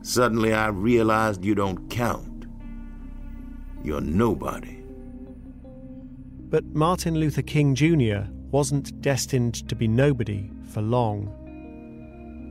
Suddenly 0.01 0.53
I 0.53 0.69
realized 0.69 1.45
you 1.45 1.53
don't 1.53 1.87
count. 1.91 2.47
You're 3.83 4.01
nobody. 4.01 4.82
But 6.53 6.75
Martin 6.75 7.15
Luther 7.15 7.41
King 7.41 7.73
Jr. 7.73 8.29
wasn't 8.51 9.01
destined 9.01 9.67
to 9.67 9.75
be 9.75 9.87
nobody 9.87 10.51
for 10.69 10.83
long. 10.83 11.33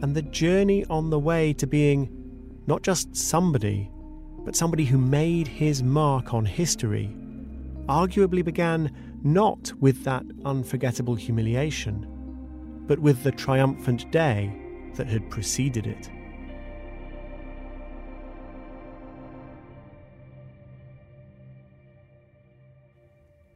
And 0.03 0.13
the 0.13 0.23
journey 0.23 0.85
on 0.87 1.09
the 1.09 1.21
way 1.21 1.53
to 1.53 1.69
being 1.69 2.11
not 2.67 2.83
just 2.83 3.15
somebody, 3.15 3.89
but 4.45 4.57
somebody 4.57 4.85
who 4.87 4.99
made 4.99 5.47
his 5.47 5.85
mark 5.85 6.35
on 6.35 6.45
history 6.45 7.15
arguably 7.89 8.45
began 8.45 8.91
not 9.23 9.73
with 9.79 10.03
that 10.03 10.25
unforgettable 10.45 11.15
humiliation, 11.15 12.05
but 12.89 12.99
with 12.99 13.23
the 13.23 13.31
triumphant 13.31 14.11
day 14.11 14.53
that 14.97 15.07
had 15.07 15.31
preceded 15.31 15.87
it. 15.87 16.11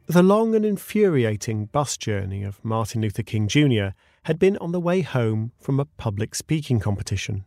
The 0.09 0.23
long 0.23 0.55
and 0.55 0.63
infuriating 0.63 1.65
bus 1.65 1.97
journey 1.97 2.41
of 2.41 2.63
Martin 2.63 3.01
Luther 3.01 3.23
King 3.23 3.49
Jr. 3.49 3.87
had 4.23 4.39
been 4.39 4.55
on 4.59 4.71
the 4.71 4.79
way 4.79 5.01
home 5.01 5.51
from 5.59 5.81
a 5.81 5.85
public 5.85 6.33
speaking 6.33 6.79
competition. 6.79 7.45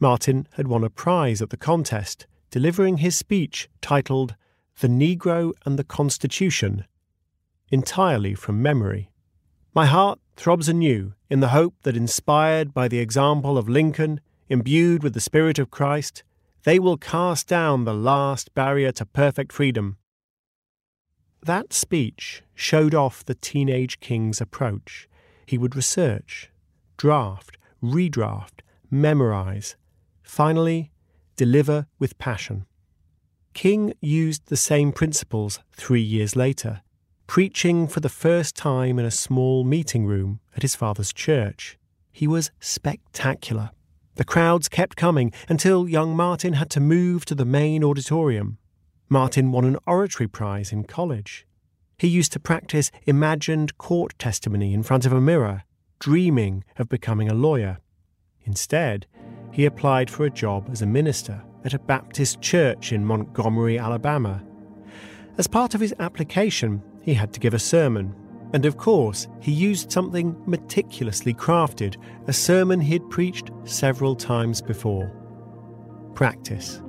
Martin 0.00 0.48
had 0.54 0.66
won 0.66 0.82
a 0.82 0.90
prize 0.90 1.40
at 1.40 1.50
the 1.50 1.56
contest, 1.56 2.26
delivering 2.50 2.96
his 2.96 3.14
speech 3.14 3.68
titled 3.80 4.34
The 4.80 4.88
Negro 4.88 5.52
and 5.64 5.78
the 5.78 5.84
Constitution, 5.84 6.86
entirely 7.70 8.34
from 8.34 8.60
memory. 8.60 9.12
My 9.72 9.86
heart 9.86 10.18
throbs 10.34 10.68
anew 10.68 11.14
in 11.28 11.38
the 11.38 11.50
hope 11.50 11.76
that, 11.82 11.96
inspired 11.96 12.74
by 12.74 12.88
the 12.88 12.98
example 12.98 13.56
of 13.56 13.68
Lincoln, 13.68 14.20
imbued 14.48 15.04
with 15.04 15.14
the 15.14 15.20
Spirit 15.20 15.60
of 15.60 15.70
Christ, 15.70 16.24
they 16.64 16.80
will 16.80 16.96
cast 16.96 17.46
down 17.46 17.84
the 17.84 17.94
last 17.94 18.52
barrier 18.56 18.90
to 18.90 19.06
perfect 19.06 19.52
freedom 19.52 19.98
that 21.42 21.72
speech 21.72 22.42
showed 22.54 22.94
off 22.94 23.24
the 23.24 23.34
teenage 23.34 24.00
king's 24.00 24.40
approach. 24.40 25.08
He 25.46 25.58
would 25.58 25.74
research, 25.74 26.50
draft, 26.96 27.56
redraft, 27.82 28.60
memorize, 28.90 29.76
finally, 30.22 30.92
deliver 31.36 31.86
with 31.98 32.18
passion. 32.18 32.66
King 33.54 33.94
used 34.00 34.46
the 34.46 34.56
same 34.56 34.92
principles 34.92 35.58
three 35.72 36.02
years 36.02 36.36
later, 36.36 36.82
preaching 37.26 37.88
for 37.88 38.00
the 38.00 38.08
first 38.08 38.54
time 38.54 38.98
in 38.98 39.04
a 39.04 39.10
small 39.10 39.64
meeting 39.64 40.06
room 40.06 40.40
at 40.54 40.62
his 40.62 40.76
father's 40.76 41.12
church. 41.12 41.78
He 42.12 42.26
was 42.26 42.50
spectacular. 42.60 43.70
The 44.16 44.24
crowds 44.24 44.68
kept 44.68 44.96
coming 44.96 45.32
until 45.48 45.88
young 45.88 46.14
Martin 46.14 46.52
had 46.52 46.70
to 46.70 46.80
move 46.80 47.24
to 47.24 47.34
the 47.34 47.44
main 47.44 47.82
auditorium. 47.82 48.58
Martin 49.12 49.50
won 49.50 49.64
an 49.64 49.76
oratory 49.88 50.28
prize 50.28 50.70
in 50.72 50.84
college. 50.84 51.44
He 51.98 52.06
used 52.06 52.32
to 52.32 52.40
practice 52.40 52.92
imagined 53.06 53.76
court 53.76 54.16
testimony 54.20 54.72
in 54.72 54.84
front 54.84 55.04
of 55.04 55.12
a 55.12 55.20
mirror, 55.20 55.64
dreaming 55.98 56.62
of 56.78 56.88
becoming 56.88 57.28
a 57.28 57.34
lawyer. 57.34 57.78
Instead, 58.44 59.08
he 59.50 59.64
applied 59.64 60.08
for 60.08 60.24
a 60.24 60.30
job 60.30 60.68
as 60.70 60.80
a 60.80 60.86
minister 60.86 61.42
at 61.64 61.74
a 61.74 61.78
Baptist 61.80 62.40
church 62.40 62.92
in 62.92 63.04
Montgomery, 63.04 63.78
Alabama. 63.78 64.44
As 65.38 65.48
part 65.48 65.74
of 65.74 65.80
his 65.80 65.94
application, 65.98 66.80
he 67.02 67.14
had 67.14 67.32
to 67.32 67.40
give 67.40 67.52
a 67.52 67.58
sermon. 67.58 68.14
And 68.52 68.64
of 68.64 68.76
course, 68.76 69.26
he 69.40 69.52
used 69.52 69.90
something 69.90 70.40
meticulously 70.46 71.34
crafted, 71.34 71.96
a 72.28 72.32
sermon 72.32 72.80
he'd 72.80 73.10
preached 73.10 73.50
several 73.64 74.14
times 74.14 74.62
before. 74.62 75.12
Practice. 76.14 76.80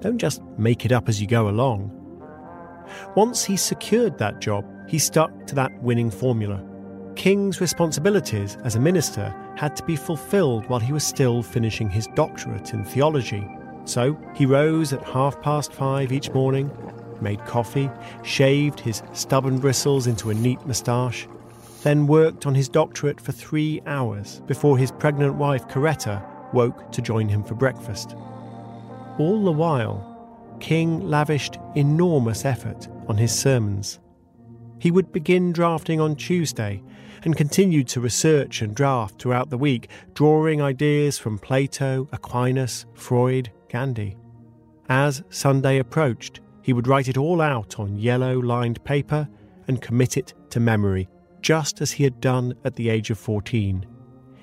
Don't 0.00 0.18
just 0.18 0.42
make 0.56 0.84
it 0.84 0.92
up 0.92 1.08
as 1.08 1.20
you 1.20 1.26
go 1.26 1.48
along. 1.48 1.94
Once 3.16 3.44
he 3.44 3.56
secured 3.56 4.16
that 4.18 4.40
job, 4.40 4.64
he 4.88 4.98
stuck 4.98 5.46
to 5.46 5.54
that 5.54 5.82
winning 5.82 6.10
formula. 6.10 6.64
King's 7.16 7.60
responsibilities 7.60 8.56
as 8.64 8.76
a 8.76 8.80
minister 8.80 9.34
had 9.56 9.74
to 9.76 9.82
be 9.82 9.96
fulfilled 9.96 10.68
while 10.68 10.78
he 10.78 10.92
was 10.92 11.04
still 11.04 11.42
finishing 11.42 11.90
his 11.90 12.06
doctorate 12.14 12.72
in 12.72 12.84
theology. 12.84 13.46
So 13.84 14.16
he 14.34 14.46
rose 14.46 14.92
at 14.92 15.02
half 15.02 15.40
past 15.42 15.72
five 15.72 16.12
each 16.12 16.30
morning, 16.30 16.70
made 17.20 17.44
coffee, 17.44 17.90
shaved 18.22 18.78
his 18.78 19.02
stubborn 19.12 19.58
bristles 19.58 20.06
into 20.06 20.30
a 20.30 20.34
neat 20.34 20.64
moustache, 20.64 21.26
then 21.82 22.06
worked 22.06 22.46
on 22.46 22.54
his 22.54 22.68
doctorate 22.68 23.20
for 23.20 23.32
three 23.32 23.82
hours 23.86 24.40
before 24.46 24.78
his 24.78 24.92
pregnant 24.92 25.34
wife 25.34 25.66
Coretta 25.66 26.24
woke 26.52 26.92
to 26.92 27.02
join 27.02 27.28
him 27.28 27.42
for 27.42 27.54
breakfast. 27.54 28.14
All 29.18 29.44
the 29.44 29.52
while, 29.52 30.56
King 30.60 31.00
lavished 31.00 31.58
enormous 31.74 32.44
effort 32.44 32.88
on 33.08 33.16
his 33.16 33.32
sermons. 33.32 33.98
He 34.78 34.92
would 34.92 35.10
begin 35.10 35.52
drafting 35.52 36.00
on 36.00 36.14
Tuesday 36.14 36.82
and 37.24 37.36
continued 37.36 37.88
to 37.88 38.00
research 38.00 38.62
and 38.62 38.76
draft 38.76 39.20
throughout 39.20 39.50
the 39.50 39.58
week, 39.58 39.88
drawing 40.14 40.62
ideas 40.62 41.18
from 41.18 41.38
Plato, 41.38 42.08
Aquinas, 42.12 42.86
Freud, 42.94 43.50
Gandhi. 43.68 44.16
As 44.88 45.24
Sunday 45.30 45.78
approached, 45.78 46.40
he 46.62 46.72
would 46.72 46.86
write 46.86 47.08
it 47.08 47.16
all 47.16 47.40
out 47.40 47.80
on 47.80 47.98
yellow 47.98 48.38
lined 48.38 48.82
paper 48.84 49.28
and 49.66 49.82
commit 49.82 50.16
it 50.16 50.32
to 50.50 50.60
memory, 50.60 51.08
just 51.42 51.80
as 51.80 51.90
he 51.90 52.04
had 52.04 52.20
done 52.20 52.54
at 52.64 52.76
the 52.76 52.88
age 52.88 53.10
of 53.10 53.18
14. 53.18 53.84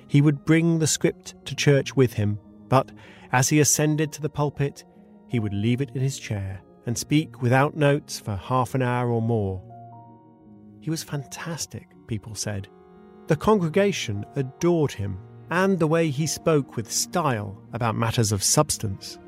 He 0.06 0.20
would 0.20 0.44
bring 0.44 0.78
the 0.78 0.86
script 0.86 1.34
to 1.46 1.56
church 1.56 1.96
with 1.96 2.12
him, 2.12 2.38
but 2.68 2.90
as 3.32 3.48
he 3.48 3.60
ascended 3.60 4.12
to 4.12 4.22
the 4.22 4.28
pulpit, 4.28 4.84
he 5.28 5.40
would 5.40 5.54
leave 5.54 5.80
it 5.80 5.90
in 5.94 6.00
his 6.00 6.18
chair 6.18 6.60
and 6.86 6.96
speak 6.96 7.42
without 7.42 7.76
notes 7.76 8.18
for 8.18 8.36
half 8.36 8.74
an 8.74 8.82
hour 8.82 9.10
or 9.10 9.22
more. 9.22 9.62
He 10.80 10.90
was 10.90 11.02
fantastic, 11.02 11.88
people 12.06 12.34
said. 12.34 12.68
The 13.26 13.36
congregation 13.36 14.24
adored 14.36 14.92
him 14.92 15.18
and 15.50 15.78
the 15.78 15.86
way 15.86 16.10
he 16.10 16.26
spoke 16.26 16.76
with 16.76 16.90
style 16.90 17.60
about 17.72 17.96
matters 17.96 18.32
of 18.32 18.42
substance. 18.42 19.18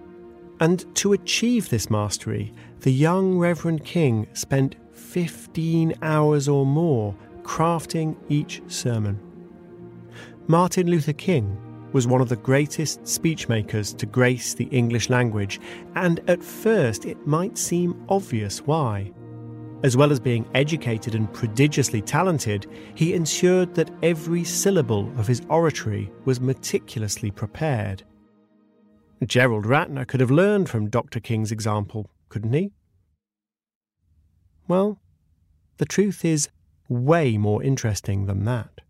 And 0.60 0.84
to 0.96 1.12
achieve 1.12 1.68
this 1.68 1.90
mastery, 1.90 2.52
the 2.80 2.92
young 2.92 3.38
Reverend 3.38 3.84
King 3.84 4.26
spent 4.32 4.76
15 4.92 5.94
hours 6.02 6.48
or 6.48 6.66
more 6.66 7.14
crafting 7.42 8.16
each 8.28 8.62
sermon. 8.66 9.20
Martin 10.46 10.88
Luther 10.88 11.12
King 11.12 11.56
was 11.92 12.06
one 12.06 12.20
of 12.20 12.28
the 12.28 12.36
greatest 12.36 13.02
speechmakers 13.02 13.96
to 13.96 14.06
grace 14.06 14.54
the 14.54 14.66
English 14.66 15.10
language, 15.10 15.60
and 15.94 16.20
at 16.28 16.42
first 16.42 17.06
it 17.06 17.26
might 17.26 17.56
seem 17.56 18.04
obvious 18.08 18.60
why. 18.66 19.12
As 19.84 19.96
well 19.96 20.10
as 20.10 20.18
being 20.18 20.48
educated 20.54 21.14
and 21.14 21.32
prodigiously 21.32 22.02
talented, 22.02 22.66
he 22.94 23.14
ensured 23.14 23.74
that 23.74 23.90
every 24.02 24.42
syllable 24.42 25.08
of 25.18 25.26
his 25.26 25.42
oratory 25.48 26.10
was 26.24 26.40
meticulously 26.40 27.30
prepared. 27.30 28.02
Gerald 29.24 29.64
Ratner 29.64 30.06
could 30.06 30.20
have 30.20 30.30
learned 30.30 30.68
from 30.68 30.90
Dr. 30.90 31.20
King's 31.20 31.52
example, 31.52 32.10
couldn't 32.28 32.52
he? 32.52 32.72
Well, 34.66 35.00
the 35.78 35.86
truth 35.86 36.24
is 36.24 36.48
way 36.88 37.38
more 37.38 37.62
interesting 37.62 38.26
than 38.26 38.44
that. 38.44 38.80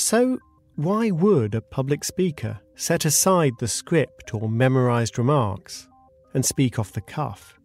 So, 0.00 0.38
why 0.76 1.10
would 1.10 1.54
a 1.54 1.60
public 1.60 2.04
speaker 2.04 2.58
set 2.74 3.04
aside 3.04 3.52
the 3.58 3.68
script 3.68 4.32
or 4.32 4.48
memorized 4.48 5.18
remarks 5.18 5.88
and 6.32 6.42
speak 6.42 6.78
off 6.78 6.94
the 6.94 7.02
cuff. 7.02 7.60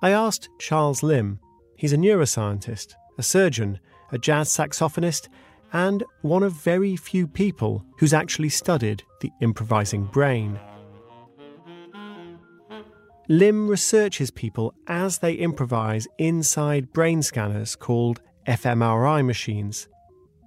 I 0.00 0.10
asked 0.10 0.48
Charles 0.58 1.02
Limb. 1.02 1.40
He's 1.76 1.92
a 1.92 1.98
neuroscientist, 1.98 2.94
a 3.18 3.22
surgeon, 3.22 3.80
a 4.10 4.16
jazz 4.16 4.48
saxophonist, 4.48 5.28
and 5.74 6.02
one 6.22 6.42
of 6.42 6.54
very 6.54 6.96
few 6.96 7.26
people 7.26 7.84
who's 7.98 8.14
actually 8.14 8.48
studied 8.48 9.02
the 9.20 9.30
improvising 9.42 10.04
brain. 10.06 10.58
Limb 13.28 13.68
researches 13.68 14.30
people 14.30 14.72
as 14.86 15.18
they 15.18 15.34
improvise 15.34 16.08
inside 16.16 16.94
brain 16.94 17.22
scanners 17.22 17.76
called 17.76 18.22
fMRI 18.46 19.22
machines. 19.22 19.86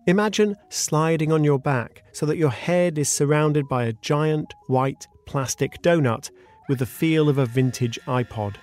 Imagine 0.08 0.58
sliding 0.70 1.32
on 1.32 1.44
your 1.44 1.60
back 1.60 2.02
so 2.12 2.26
that 2.26 2.38
your 2.38 2.50
head 2.50 2.98
is 2.98 3.08
surrounded 3.08 3.68
by 3.70 3.84
a 3.84 3.94
giant 3.94 4.52
white 4.66 5.08
plastic 5.28 5.80
donut 5.84 6.32
with 6.68 6.80
the 6.80 6.88
feel 6.88 7.30
of 7.30 7.38
a 7.38 7.46
vintage 7.46 8.00
iPod. 8.08 8.56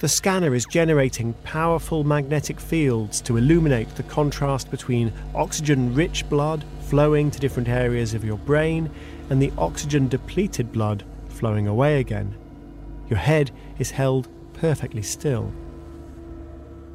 The 0.00 0.08
scanner 0.08 0.54
is 0.54 0.66
generating 0.66 1.32
powerful 1.42 2.04
magnetic 2.04 2.60
fields 2.60 3.22
to 3.22 3.38
illuminate 3.38 3.94
the 3.94 4.02
contrast 4.02 4.70
between 4.70 5.10
oxygen 5.34 5.94
rich 5.94 6.28
blood 6.28 6.66
flowing 6.82 7.30
to 7.30 7.40
different 7.40 7.70
areas 7.70 8.12
of 8.12 8.22
your 8.22 8.36
brain 8.36 8.90
and 9.30 9.40
the 9.40 9.52
oxygen 9.56 10.06
depleted 10.06 10.70
blood 10.70 11.02
flowing 11.30 11.66
away 11.66 11.98
again. 11.98 12.36
Your 13.08 13.18
head 13.18 13.50
is 13.78 13.92
held 13.92 14.28
perfectly 14.52 15.02
still. 15.02 15.50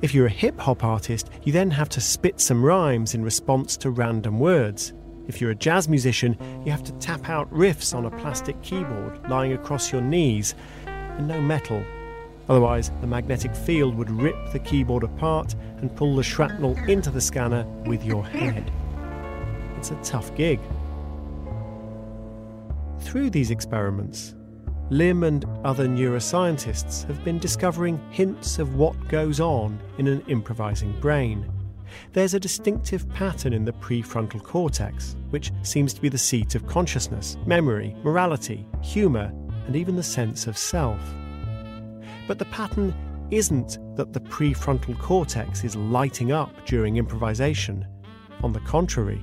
If 0.04 0.14
you're 0.14 0.26
a 0.26 0.30
hip 0.30 0.60
hop 0.60 0.84
artist, 0.84 1.30
you 1.44 1.54
then 1.54 1.72
have 1.72 1.88
to 1.88 2.02
spit 2.02 2.42
some 2.42 2.62
rhymes 2.62 3.16
in 3.16 3.24
response 3.24 3.78
to 3.78 3.90
random 3.90 4.38
words. 4.38 4.92
If 5.30 5.40
you're 5.40 5.52
a 5.52 5.56
jazz 5.56 5.88
musician, 5.88 6.38
you 6.66 6.74
have 6.74 6.84
to 6.84 6.92
tap 7.00 7.30
out 7.30 7.50
riffs 7.54 7.96
on 7.96 8.06
a 8.06 8.12
plastic 8.12 8.62
keyboard 8.62 9.18
lying 9.30 9.54
across 9.54 9.94
your 9.94 10.02
knees, 10.02 10.56
and 10.86 11.26
no 11.26 11.40
metal. 11.40 11.82
Otherwise, 12.50 12.92
the 13.00 13.08
magnetic 13.08 13.56
field 13.56 13.96
would 13.96 14.12
rip 14.12 14.36
the 14.52 14.60
keyboard 14.60 15.04
apart 15.04 15.56
and 15.78 15.96
pull 15.96 16.18
the 16.18 16.24
shrapnel 16.24 16.78
into 16.90 17.10
the 17.10 17.22
scanner 17.22 17.64
with 17.86 18.04
your 18.04 18.26
head. 18.26 18.70
It's 19.78 19.92
a 19.92 20.04
tough 20.04 20.36
gig. 20.36 20.60
Through 23.00 23.30
these 23.30 23.52
experiments, 23.52 24.36
Limb 24.90 25.24
and 25.24 25.46
other 25.64 25.88
neuroscientists 25.88 27.08
have 27.08 27.24
been 27.24 27.40
discovering 27.40 28.00
hints 28.12 28.60
of 28.60 28.76
what 28.76 29.08
goes 29.08 29.40
on 29.40 29.80
in 29.98 30.08
an 30.08 30.24
improvising 30.28 31.00
brain 31.00 31.52
there's 32.12 32.34
a 32.34 32.40
distinctive 32.40 33.08
pattern 33.10 33.54
in 33.54 33.66
the 33.66 33.74
prefrontal 33.74 34.42
cortex, 34.44 35.16
which 35.30 35.52
seems 35.62 35.94
to 35.94 36.02
be 36.02 36.10
the 36.10 36.18
seat 36.18 36.56
of 36.56 36.68
consciousness, 36.68 37.38
memory, 37.46 37.96
morality, 38.04 38.66
humour, 38.82 39.32
and 39.68 39.76
even 39.76 39.96
the 39.96 40.04
sense 40.04 40.48
of 40.48 40.58
self. 40.58 41.00
But 42.28 42.40
the 42.40 42.46
pattern 42.46 42.94
isn't 43.32 43.80
that 43.96 44.14
the 44.14 44.22
prefrontal 44.22 44.98
cortex 45.00 45.64
is 45.64 45.76
lighting 45.76 46.32
up 46.32 46.66
during 46.66 46.98
improvisation. 46.98 47.86
On 48.42 48.54
the 48.54 48.60
contrary, 48.62 49.22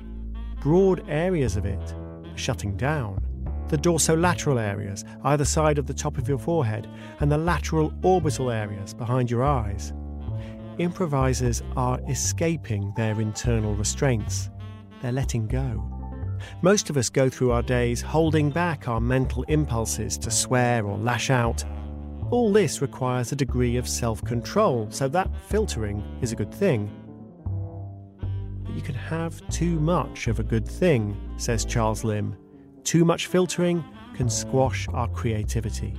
broad 0.59 1.03
areas 1.07 1.55
of 1.55 1.65
it 1.65 1.93
are 1.93 2.37
shutting 2.37 2.75
down. 2.77 3.23
The 3.71 3.77
dorsolateral 3.77 4.61
areas, 4.61 5.03
either 5.23 5.45
side 5.45 5.79
of 5.79 5.87
the 5.87 5.93
top 5.93 6.19
of 6.19 6.29
your 6.29 6.37
forehead, 6.37 6.87
and 7.19 7.31
the 7.31 7.37
lateral 7.37 7.91
orbital 8.03 8.51
areas 8.51 8.93
behind 8.93 9.31
your 9.31 9.43
eyes 9.43 9.93
improvisers 10.81 11.61
are 11.75 11.99
escaping 12.09 12.93
their 12.95 13.21
internal 13.21 13.75
restraints. 13.75 14.49
They're 15.01 15.11
letting 15.11 15.47
go. 15.47 15.87
Most 16.61 16.89
of 16.89 16.97
us 16.97 17.09
go 17.09 17.29
through 17.29 17.51
our 17.51 17.61
days 17.61 18.01
holding 18.01 18.49
back 18.49 18.87
our 18.87 18.99
mental 18.99 19.43
impulses 19.43 20.17
to 20.19 20.31
swear 20.31 20.85
or 20.85 20.97
lash 20.97 21.29
out. 21.29 21.63
All 22.31 22.51
this 22.51 22.81
requires 22.81 23.31
a 23.31 23.35
degree 23.35 23.77
of 23.77 23.87
self 23.87 24.23
control, 24.23 24.87
so 24.89 25.07
that 25.09 25.29
filtering 25.47 26.03
is 26.21 26.31
a 26.31 26.35
good 26.35 26.53
thing. 26.53 26.89
But 28.63 28.73
you 28.73 28.81
can 28.81 28.95
have 28.95 29.47
too 29.49 29.79
much 29.79 30.27
of 30.27 30.39
a 30.39 30.43
good 30.43 30.67
thing, 30.67 31.15
says 31.37 31.65
Charles 31.65 32.03
Limb. 32.03 32.35
Too 32.83 33.05
much 33.05 33.27
filtering 33.27 33.83
can 34.15 34.29
squash 34.29 34.87
our 34.89 35.07
creativity 35.07 35.93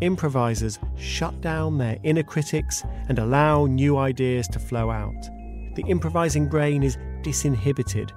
improvisers 0.00 0.78
shut 0.96 1.40
down 1.40 1.78
their 1.78 1.98
inner 2.02 2.22
critics 2.22 2.84
and 3.08 3.18
allow 3.18 3.66
new 3.66 3.96
ideas 3.96 4.48
to 4.48 4.58
flow 4.58 4.90
out. 4.90 5.28
The 5.74 5.84
improvising 5.88 6.48
brain 6.48 6.82
is 6.82 6.96
disinhibited, 7.22 8.10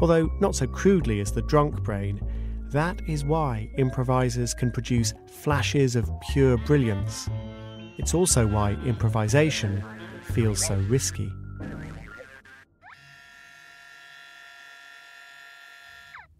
although 0.00 0.30
not 0.40 0.54
so 0.54 0.66
crudely 0.66 1.20
as 1.20 1.32
the 1.32 1.42
drunk 1.42 1.82
brain. 1.82 2.20
That 2.70 3.00
is 3.06 3.24
why 3.24 3.70
improvisers 3.78 4.54
can 4.54 4.70
produce 4.70 5.14
flashes 5.30 5.96
of 5.96 6.10
pure 6.32 6.58
brilliance. 6.58 7.28
It's 7.96 8.14
also 8.14 8.46
why 8.46 8.72
improvisation 8.84 9.82
feels 10.22 10.66
so 10.66 10.76
risky. 10.88 11.30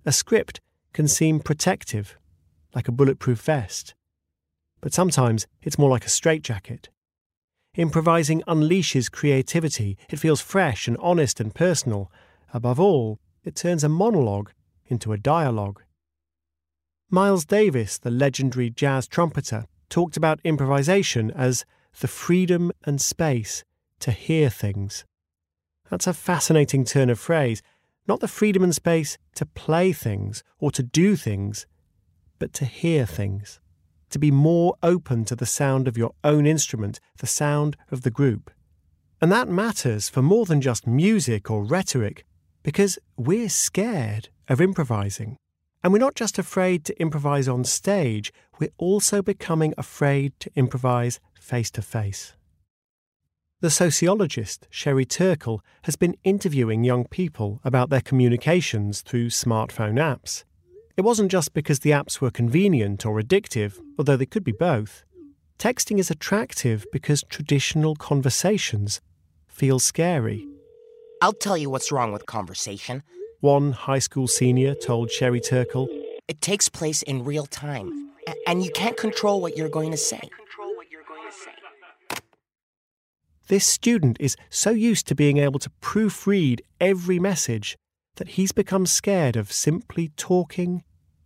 A 0.04 0.12
script 0.12 0.60
can 0.96 1.06
seem 1.06 1.38
protective, 1.40 2.06
like 2.74 2.88
a 2.88 2.92
bulletproof 2.98 3.40
vest 3.40 3.94
but 4.80 4.94
sometimes 4.94 5.48
it's 5.62 5.78
more 5.78 5.90
like 5.90 6.06
a 6.06 6.08
straitjacket. 6.08 6.90
Improvising 7.74 8.42
unleashes 8.46 9.10
creativity. 9.10 9.98
It 10.08 10.20
feels 10.20 10.40
fresh 10.40 10.86
and 10.86 10.96
honest 10.98 11.40
and 11.40 11.54
personal. 11.54 12.08
Above 12.54 12.78
all, 12.78 13.18
it 13.42 13.56
turns 13.56 13.82
a 13.84 13.88
monologue 13.88 14.52
into 14.86 15.12
a 15.12 15.18
dialogue. 15.18 15.82
Miles 17.10 17.44
Davis, 17.44 17.98
the 17.98 18.10
legendary 18.10 18.70
jazz 18.70 19.06
trumpeter, 19.06 19.66
talked 19.88 20.16
about 20.16 20.40
improvisation 20.44 21.32
as 21.32 21.64
the 22.00 22.08
freedom 22.08 22.72
and 22.84 23.00
space 23.00 23.64
to 23.98 24.10
hear 24.10 24.50
things. 24.50 25.04
That's 25.90 26.06
a 26.06 26.14
fascinating 26.14 26.84
turn 26.84 27.10
of 27.10 27.18
phrase. 27.18 27.60
Not 28.08 28.20
the 28.20 28.28
freedom 28.28 28.62
and 28.62 28.74
space 28.74 29.18
to 29.34 29.46
play 29.46 29.92
things 29.92 30.44
or 30.58 30.70
to 30.70 30.82
do 30.82 31.16
things, 31.16 31.66
but 32.38 32.52
to 32.54 32.64
hear 32.64 33.06
things. 33.06 33.60
To 34.10 34.18
be 34.18 34.30
more 34.30 34.76
open 34.82 35.24
to 35.24 35.34
the 35.34 35.46
sound 35.46 35.88
of 35.88 35.98
your 35.98 36.12
own 36.22 36.46
instrument, 36.46 37.00
the 37.18 37.26
sound 37.26 37.76
of 37.90 38.02
the 38.02 38.10
group. 38.10 38.50
And 39.20 39.32
that 39.32 39.48
matters 39.48 40.08
for 40.08 40.22
more 40.22 40.46
than 40.46 40.60
just 40.60 40.86
music 40.86 41.50
or 41.50 41.64
rhetoric, 41.64 42.24
because 42.62 42.98
we're 43.16 43.48
scared 43.48 44.28
of 44.48 44.60
improvising. 44.60 45.36
And 45.82 45.92
we're 45.92 45.98
not 45.98 46.14
just 46.14 46.38
afraid 46.38 46.84
to 46.84 47.00
improvise 47.00 47.48
on 47.48 47.64
stage, 47.64 48.32
we're 48.58 48.70
also 48.78 49.22
becoming 49.22 49.74
afraid 49.78 50.32
to 50.40 50.50
improvise 50.54 51.18
face 51.34 51.70
to 51.72 51.82
face. 51.82 52.34
The 53.62 53.70
sociologist 53.70 54.68
Sherry 54.68 55.06
Turkle 55.06 55.62
has 55.84 55.96
been 55.96 56.14
interviewing 56.24 56.84
young 56.84 57.06
people 57.06 57.58
about 57.64 57.88
their 57.88 58.02
communications 58.02 59.00
through 59.00 59.30
smartphone 59.30 59.94
apps. 59.94 60.44
It 60.98 61.04
wasn't 61.04 61.30
just 61.30 61.54
because 61.54 61.78
the 61.78 61.92
apps 61.92 62.20
were 62.20 62.30
convenient 62.30 63.06
or 63.06 63.18
addictive, 63.18 63.80
although 63.98 64.18
they 64.18 64.26
could 64.26 64.44
be 64.44 64.52
both. 64.52 65.04
Texting 65.58 65.98
is 65.98 66.10
attractive 66.10 66.84
because 66.92 67.24
traditional 67.30 67.96
conversations 67.96 69.00
feel 69.48 69.78
scary. 69.78 70.46
I'll 71.22 71.32
tell 71.32 71.56
you 71.56 71.70
what's 71.70 71.90
wrong 71.90 72.12
with 72.12 72.26
conversation. 72.26 73.02
One 73.40 73.72
high 73.72 74.00
school 74.00 74.28
senior 74.28 74.74
told 74.74 75.10
Sherry 75.10 75.40
Turkle. 75.40 75.88
It 76.28 76.42
takes 76.42 76.68
place 76.68 77.00
in 77.00 77.24
real 77.24 77.46
time, 77.46 78.10
and 78.46 78.62
you 78.62 78.70
can't 78.70 78.98
control 78.98 79.40
what 79.40 79.56
you're 79.56 79.70
going 79.70 79.92
to 79.92 79.96
say. 79.96 80.20
This 83.48 83.64
student 83.64 84.16
is 84.18 84.36
so 84.50 84.70
used 84.70 85.06
to 85.06 85.14
being 85.14 85.38
able 85.38 85.60
to 85.60 85.70
proofread 85.80 86.60
every 86.80 87.20
message 87.20 87.76
that 88.16 88.30
he's 88.30 88.50
become 88.50 88.86
scared 88.86 89.36
of 89.36 89.52
simply 89.52 90.08
talking 90.16 90.82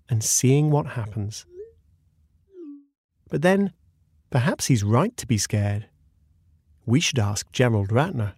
and 0.09 0.23
seeing 0.23 0.71
what 0.71 0.89
happens. 0.89 1.47
But 3.31 3.43
then, 3.43 3.73
perhaps 4.29 4.67
he's 4.67 4.85
right 4.85 5.17
to 5.17 5.27
be 5.27 5.39
scared. 5.39 5.87
We 6.85 7.01
should 7.01 7.19
ask 7.19 7.51
Gerald 7.53 7.89
Ratner. 7.89 8.35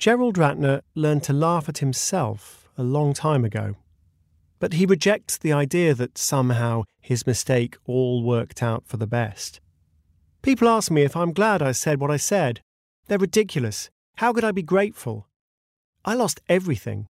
Gerald 0.00 0.36
Ratner 0.36 0.80
learned 0.96 1.22
to 1.24 1.32
laugh 1.32 1.68
at 1.68 1.78
himself 1.78 2.68
a 2.76 2.82
long 2.82 3.12
time 3.12 3.44
ago. 3.44 3.76
But 4.58 4.72
he 4.74 4.86
rejects 4.86 5.38
the 5.38 5.52
idea 5.52 5.94
that 5.94 6.18
somehow 6.18 6.84
his 7.00 7.26
mistake 7.26 7.76
all 7.86 8.24
worked 8.24 8.62
out 8.62 8.84
for 8.86 8.96
the 8.96 9.06
best. 9.06 9.60
People 10.42 10.68
ask 10.68 10.90
me 10.90 11.02
if 11.02 11.16
I'm 11.16 11.32
glad 11.32 11.62
I 11.62 11.70
said 11.70 12.00
what 12.00 12.10
I 12.10 12.16
said. 12.16 12.62
They're 13.06 13.18
ridiculous. 13.18 13.90
How 14.16 14.32
could 14.32 14.42
I 14.42 14.50
be 14.50 14.62
grateful? 14.62 15.28
I 16.04 16.14
lost 16.14 16.40
everything. 16.48 17.06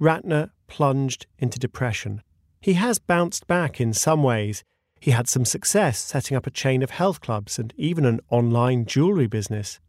Ratner 0.00 0.50
plunged 0.68 1.26
into 1.40 1.58
depression. 1.58 2.22
He 2.60 2.74
has 2.74 3.00
bounced 3.00 3.48
back 3.48 3.80
in 3.80 3.92
some 3.92 4.22
ways. 4.22 4.62
He 5.00 5.10
had 5.10 5.28
some 5.28 5.44
success 5.44 5.98
setting 5.98 6.36
up 6.36 6.46
a 6.46 6.52
chain 6.52 6.82
of 6.84 6.90
health 6.90 7.20
clubs 7.20 7.58
and 7.58 7.74
even 7.76 8.04
an 8.04 8.20
online 8.30 8.86
jewellery 8.86 9.26
business. 9.26 9.80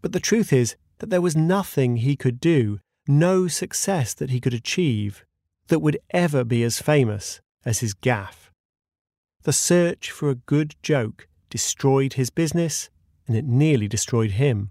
But 0.00 0.12
the 0.12 0.20
truth 0.20 0.52
is 0.52 0.76
that 0.98 1.10
there 1.10 1.20
was 1.20 1.36
nothing 1.36 1.96
he 1.96 2.14
could 2.14 2.38
do, 2.38 2.78
no 3.08 3.48
success 3.48 4.14
that 4.14 4.30
he 4.30 4.40
could 4.40 4.54
achieve, 4.54 5.24
that 5.66 5.80
would 5.80 5.98
ever 6.10 6.44
be 6.44 6.62
as 6.62 6.80
famous 6.80 7.40
as 7.64 7.80
his 7.80 7.94
gaffe. 7.94 8.50
The 9.42 9.52
search 9.52 10.12
for 10.12 10.30
a 10.30 10.36
good 10.36 10.76
joke 10.80 11.26
destroyed 11.54 12.14
his 12.14 12.30
business, 12.30 12.90
and 13.28 13.36
it 13.36 13.44
nearly 13.44 13.86
destroyed 13.86 14.32
him. 14.32 14.70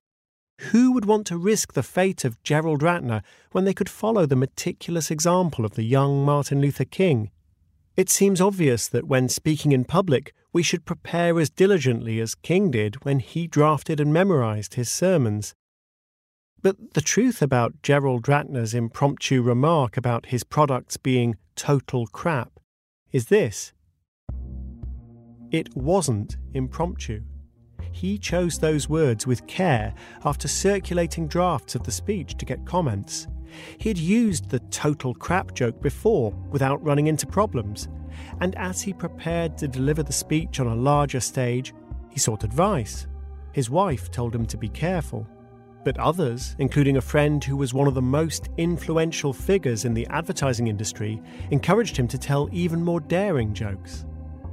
Who 0.72 0.92
would 0.92 1.06
want 1.06 1.26
to 1.28 1.38
risk 1.38 1.72
the 1.72 1.82
fate 1.82 2.26
of 2.26 2.44
Gerald 2.44 2.82
Ratner 2.82 3.22
when 3.54 3.64
they 3.64 3.74
could 3.74 3.88
follow 3.88 4.26
the 4.26 4.36
meticulous 4.36 5.10
example 5.10 5.64
of 5.64 5.76
the 5.76 5.86
young 5.86 6.26
Martin 6.26 6.60
Luther 6.60 6.84
King? 6.84 7.32
It 7.96 8.10
seems 8.10 8.42
obvious 8.42 8.90
that 8.90 9.08
when 9.08 9.30
speaking 9.30 9.72
in 9.72 9.86
public, 9.86 10.34
we 10.52 10.62
should 10.62 10.84
prepare 10.84 11.40
as 11.40 11.50
diligently 11.50 12.20
as 12.20 12.36
King 12.36 12.70
did 12.72 13.06
when 13.06 13.20
he 13.20 13.48
drafted 13.48 14.02
and 14.02 14.12
memorized 14.12 14.74
his 14.74 14.92
sermons. 14.92 15.56
But 16.62 16.96
the 16.96 17.02
truth 17.02 17.42
about 17.42 17.82
Gerald 17.82 18.24
Ratner's 18.24 18.74
impromptu 18.74 19.42
remark 19.42 19.96
about 19.96 20.26
his 20.26 20.44
products 20.44 20.98
being 20.98 21.38
total 21.56 22.08
crap 22.08 22.60
is 23.14 23.28
this 23.28 23.72
it 25.54 25.74
wasn't 25.78 26.38
impromptu. 26.56 27.22
He 27.92 28.18
chose 28.18 28.58
those 28.58 28.90
words 28.90 29.28
with 29.28 29.46
care 29.46 29.94
after 30.26 30.48
circulating 30.48 31.28
drafts 31.28 31.76
of 31.76 31.84
the 31.84 31.92
speech 31.92 32.36
to 32.38 32.46
get 32.46 32.66
comments. 32.66 33.28
He'd 33.78 34.00
used 34.00 34.50
the 34.50 34.60
total 34.72 35.14
crap 35.14 35.54
joke 35.54 35.80
before 35.80 36.34
without 36.50 36.84
running 36.84 37.06
into 37.06 37.28
problems, 37.28 37.88
and 38.42 38.56
as 38.56 38.82
he 38.82 38.94
prepared 38.94 39.56
to 39.60 39.68
deliver 39.68 40.02
the 40.02 40.12
speech 40.12 40.60
on 40.60 40.66
a 40.66 40.76
larger 40.76 41.20
stage, 41.20 41.72
he 42.10 42.20
sought 42.20 42.44
advice. 42.44 43.06
His 43.52 43.70
wife 43.70 44.10
told 44.10 44.34
him 44.34 44.48
to 44.48 44.58
be 44.58 44.70
careful. 44.70 45.28
But 45.84 46.00
others, 46.00 46.56
including 46.58 46.98
a 46.98 47.02
friend 47.02 47.44
who 47.44 47.58
was 47.58 47.76
one 47.76 47.88
of 47.88 47.94
the 47.94 48.02
most 48.02 48.50
influential 48.58 49.34
figures 49.34 49.86
in 49.86 49.94
the 49.94 50.08
advertising 50.08 50.68
industry, 50.68 51.22
encouraged 51.52 51.96
him 51.96 52.08
to 52.08 52.18
tell 52.18 52.50
even 52.52 52.84
more 52.84 53.02
daring 53.02 53.54
jokes. 53.54 54.06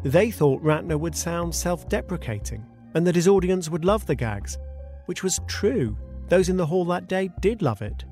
They 0.02 0.30
thought 0.30 0.62
Ratner 0.62 0.98
would 0.98 1.14
sound 1.14 1.54
self 1.54 1.88
deprecating 1.88 2.64
and 2.94 3.06
that 3.06 3.14
his 3.14 3.28
audience 3.28 3.68
would 3.68 3.84
love 3.84 4.06
the 4.06 4.14
gags, 4.14 4.58
which 5.06 5.22
was 5.22 5.40
true. 5.46 5.96
Those 6.28 6.48
in 6.48 6.56
the 6.56 6.66
hall 6.66 6.84
that 6.86 7.08
day 7.08 7.30
did 7.40 7.60
love 7.60 7.82
it. 7.82 8.04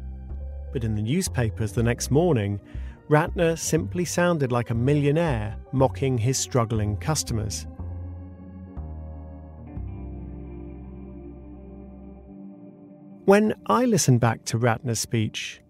But 0.73 0.85
in 0.85 0.95
the 0.95 1.03
newspapers 1.03 1.73
the 1.73 1.83
next 1.83 2.11
morning, 2.11 2.61
Ratner 3.09 3.59
simply 3.59 4.05
sounded 4.05 4.53
like 4.53 4.71
a 4.71 4.75
millionaire 4.75 5.57
mocking 5.73 6.19
his 6.19 6.37
struggling 6.37 6.97
customers. 6.99 7.67
When 13.25 13.55
I 13.67 13.87
listen 13.87 14.19
back 14.19 14.45
to 14.47 14.59
Ratner's 14.59 15.01
speech, 15.01 15.63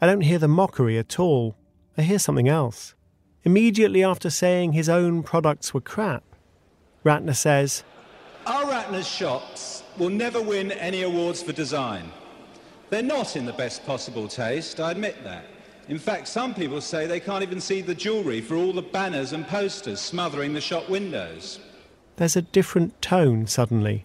I 0.00 0.06
don't 0.06 0.20
hear 0.22 0.38
the 0.38 0.48
mockery 0.48 0.98
at 0.98 1.18
all. 1.18 1.56
I 1.96 2.02
hear 2.02 2.18
something 2.18 2.48
else 2.48 2.94
immediately 3.44 4.04
after 4.04 4.30
saying 4.30 4.72
his 4.72 4.88
own 4.88 5.22
products 5.22 5.72
were 5.72 5.80
crap. 5.80 6.22
Ratner 7.04 7.36
says, 7.36 7.84
Our 8.46 8.64
Ratner's 8.64 9.08
shops 9.08 9.82
will 9.96 10.10
never 10.10 10.40
win 10.40 10.72
any 10.72 11.02
awards 11.02 11.42
for 11.42 11.52
design. 11.52 12.10
They're 12.90 13.02
not 13.02 13.36
in 13.36 13.44
the 13.44 13.52
best 13.52 13.84
possible 13.84 14.28
taste, 14.28 14.80
I 14.80 14.92
admit 14.92 15.22
that. 15.24 15.44
In 15.88 15.98
fact, 15.98 16.28
some 16.28 16.54
people 16.54 16.80
say 16.80 17.06
they 17.06 17.20
can't 17.20 17.42
even 17.42 17.60
see 17.60 17.80
the 17.80 17.94
jewellery 17.94 18.40
for 18.40 18.56
all 18.56 18.72
the 18.72 18.82
banners 18.82 19.32
and 19.32 19.46
posters 19.46 20.00
smothering 20.00 20.52
the 20.52 20.60
shop 20.60 20.88
windows. 20.88 21.60
There's 22.16 22.36
a 22.36 22.42
different 22.42 23.00
tone 23.00 23.46
suddenly. 23.46 24.04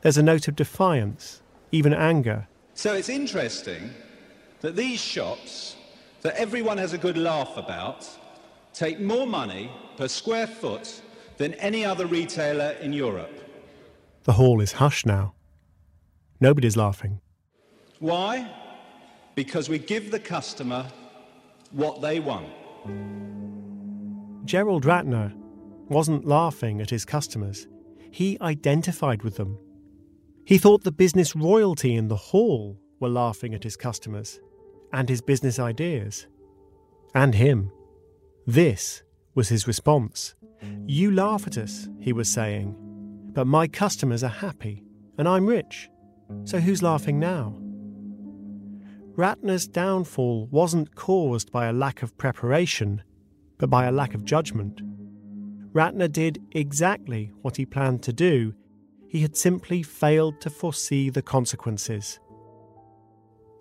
There's 0.00 0.16
a 0.16 0.22
note 0.22 0.48
of 0.48 0.56
defiance, 0.56 1.42
even 1.72 1.92
anger. 1.92 2.48
So 2.74 2.94
it's 2.94 3.10
interesting 3.10 3.90
that 4.60 4.76
these 4.76 5.00
shops, 5.00 5.76
that 6.22 6.36
everyone 6.36 6.78
has 6.78 6.94
a 6.94 6.98
good 6.98 7.18
laugh 7.18 7.56
about, 7.56 8.08
take 8.72 9.00
more 9.00 9.26
money 9.26 9.70
per 9.96 10.08
square 10.08 10.46
foot 10.46 11.02
than 11.36 11.54
any 11.54 11.84
other 11.84 12.06
retailer 12.06 12.72
in 12.80 12.92
Europe. 12.92 13.40
The 14.24 14.32
hall 14.32 14.60
is 14.60 14.72
hushed 14.72 15.06
now. 15.06 15.34
Nobody's 16.40 16.76
laughing. 16.76 17.20
Why? 17.98 18.50
Because 19.34 19.68
we 19.68 19.78
give 19.78 20.10
the 20.10 20.20
customer 20.20 20.86
what 21.70 22.00
they 22.00 22.20
want. 22.20 22.48
Gerald 24.44 24.84
Ratner 24.84 25.32
wasn't 25.88 26.24
laughing 26.24 26.80
at 26.80 26.90
his 26.90 27.04
customers. 27.04 27.66
He 28.10 28.38
identified 28.40 29.22
with 29.22 29.36
them. 29.36 29.58
He 30.44 30.58
thought 30.58 30.84
the 30.84 30.92
business 30.92 31.36
royalty 31.36 31.94
in 31.94 32.08
the 32.08 32.16
hall 32.16 32.78
were 32.98 33.08
laughing 33.08 33.54
at 33.54 33.62
his 33.62 33.76
customers 33.76 34.40
and 34.92 35.08
his 35.08 35.20
business 35.20 35.58
ideas. 35.58 36.26
And 37.14 37.34
him. 37.34 37.70
This 38.46 39.02
was 39.34 39.48
his 39.48 39.66
response. 39.66 40.34
You 40.86 41.12
laugh 41.12 41.46
at 41.46 41.58
us, 41.58 41.88
he 42.00 42.12
was 42.12 42.30
saying, 42.30 42.76
but 43.32 43.46
my 43.46 43.68
customers 43.68 44.24
are 44.24 44.28
happy, 44.28 44.82
and 45.18 45.28
I'm 45.28 45.46
rich. 45.46 45.88
So 46.44 46.58
who's 46.58 46.82
laughing 46.82 47.18
now? 47.18 47.56
Ratner's 49.16 49.66
downfall 49.66 50.48
wasn't 50.50 50.94
caused 50.94 51.52
by 51.52 51.66
a 51.66 51.72
lack 51.72 52.02
of 52.02 52.16
preparation, 52.16 53.02
but 53.58 53.70
by 53.70 53.86
a 53.86 53.92
lack 53.92 54.14
of 54.14 54.24
judgment. 54.24 54.80
Ratner 55.72 56.10
did 56.10 56.42
exactly 56.52 57.30
what 57.42 57.56
he 57.56 57.66
planned 57.66 58.02
to 58.02 58.12
do. 58.12 58.54
He 59.08 59.22
had 59.22 59.36
simply 59.36 59.82
failed 59.82 60.40
to 60.40 60.50
foresee 60.50 61.10
the 61.10 61.22
consequences. 61.22 62.18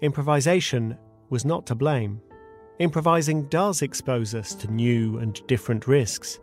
Improvisation 0.01 0.97
was 1.29 1.45
not 1.45 1.65
to 1.67 1.75
blame. 1.75 2.21
Improvising 2.79 3.43
does 3.49 3.81
expose 3.81 4.33
us 4.33 4.55
to 4.55 4.71
new 4.71 5.17
and 5.17 5.45
different 5.47 5.85
risks, 5.85 6.39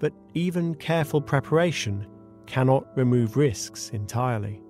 but 0.00 0.12
even 0.34 0.74
careful 0.74 1.20
preparation 1.22 2.06
cannot 2.46 2.84
remove 2.94 3.36
risks 3.36 3.88
entirely. 3.94 4.60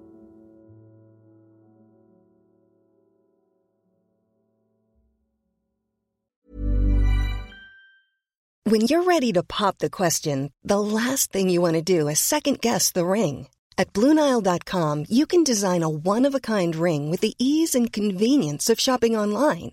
When 8.64 8.82
you're 8.82 9.02
ready 9.02 9.32
to 9.32 9.42
pop 9.42 9.78
the 9.78 9.90
question, 9.90 10.52
the 10.62 10.80
last 10.80 11.32
thing 11.32 11.50
you 11.50 11.60
want 11.60 11.74
to 11.74 11.82
do 11.82 12.06
is 12.06 12.20
second 12.20 12.60
guess 12.60 12.92
the 12.92 13.04
ring. 13.04 13.48
At 13.76 13.92
Bluenile.com, 13.92 15.06
you 15.08 15.26
can 15.26 15.42
design 15.42 15.82
a 15.82 15.90
one 15.90 16.24
of 16.24 16.34
a 16.34 16.40
kind 16.40 16.76
ring 16.76 17.10
with 17.10 17.20
the 17.20 17.34
ease 17.38 17.74
and 17.74 17.92
convenience 17.92 18.70
of 18.70 18.78
shopping 18.78 19.16
online. 19.16 19.72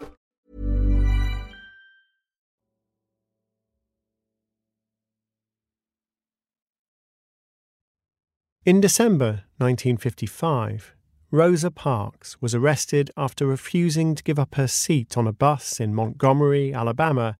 In 8.63 8.79
December 8.79 9.45
1955, 9.57 10.93
Rosa 11.31 11.71
Parks 11.71 12.39
was 12.39 12.53
arrested 12.53 13.09
after 13.17 13.47
refusing 13.47 14.13
to 14.13 14.21
give 14.21 14.37
up 14.37 14.53
her 14.53 14.67
seat 14.67 15.17
on 15.17 15.25
a 15.25 15.33
bus 15.33 15.79
in 15.79 15.95
Montgomery, 15.95 16.71
Alabama, 16.71 17.37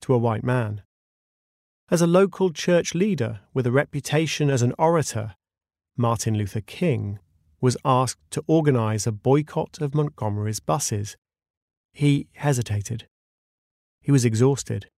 to 0.00 0.12
a 0.12 0.18
white 0.18 0.42
man. 0.42 0.82
As 1.88 2.02
a 2.02 2.06
local 2.08 2.50
church 2.50 2.96
leader 2.96 3.42
with 3.54 3.64
a 3.64 3.70
reputation 3.70 4.50
as 4.50 4.60
an 4.60 4.74
orator, 4.76 5.36
Martin 5.96 6.36
Luther 6.36 6.62
King 6.62 7.20
was 7.60 7.76
asked 7.84 8.28
to 8.32 8.42
organize 8.48 9.06
a 9.06 9.12
boycott 9.12 9.80
of 9.80 9.94
Montgomery's 9.94 10.58
buses. 10.58 11.16
He 11.92 12.26
hesitated. 12.34 13.06
He 14.00 14.10
was 14.10 14.24
exhausted. 14.24 14.88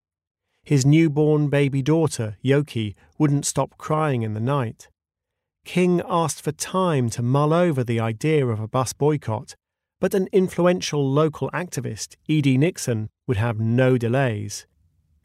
His 0.62 0.86
newborn 0.86 1.50
baby 1.50 1.82
daughter, 1.82 2.38
Yoki, 2.42 2.94
wouldn't 3.18 3.44
stop 3.44 3.76
crying 3.76 4.22
in 4.22 4.32
the 4.32 4.40
night. 4.40 4.88
King 5.68 6.00
asked 6.08 6.40
for 6.40 6.50
time 6.50 7.10
to 7.10 7.20
mull 7.20 7.52
over 7.52 7.84
the 7.84 8.00
idea 8.00 8.46
of 8.46 8.58
a 8.58 8.66
bus 8.66 8.94
boycott, 8.94 9.54
but 10.00 10.14
an 10.14 10.26
influential 10.32 11.06
local 11.06 11.50
activist, 11.50 12.16
E.D. 12.26 12.56
Nixon, 12.56 13.10
would 13.26 13.36
have 13.36 13.60
no 13.60 13.98
delays. 13.98 14.66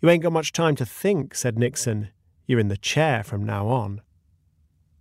You 0.02 0.10
ain't 0.10 0.22
got 0.22 0.34
much 0.34 0.52
time 0.52 0.76
to 0.76 0.86
think, 0.86 1.34
said 1.34 1.58
Nixon. 1.58 2.10
You're 2.46 2.60
in 2.60 2.68
the 2.68 2.76
chair 2.76 3.24
from 3.24 3.46
now 3.46 3.70
on. 3.70 4.02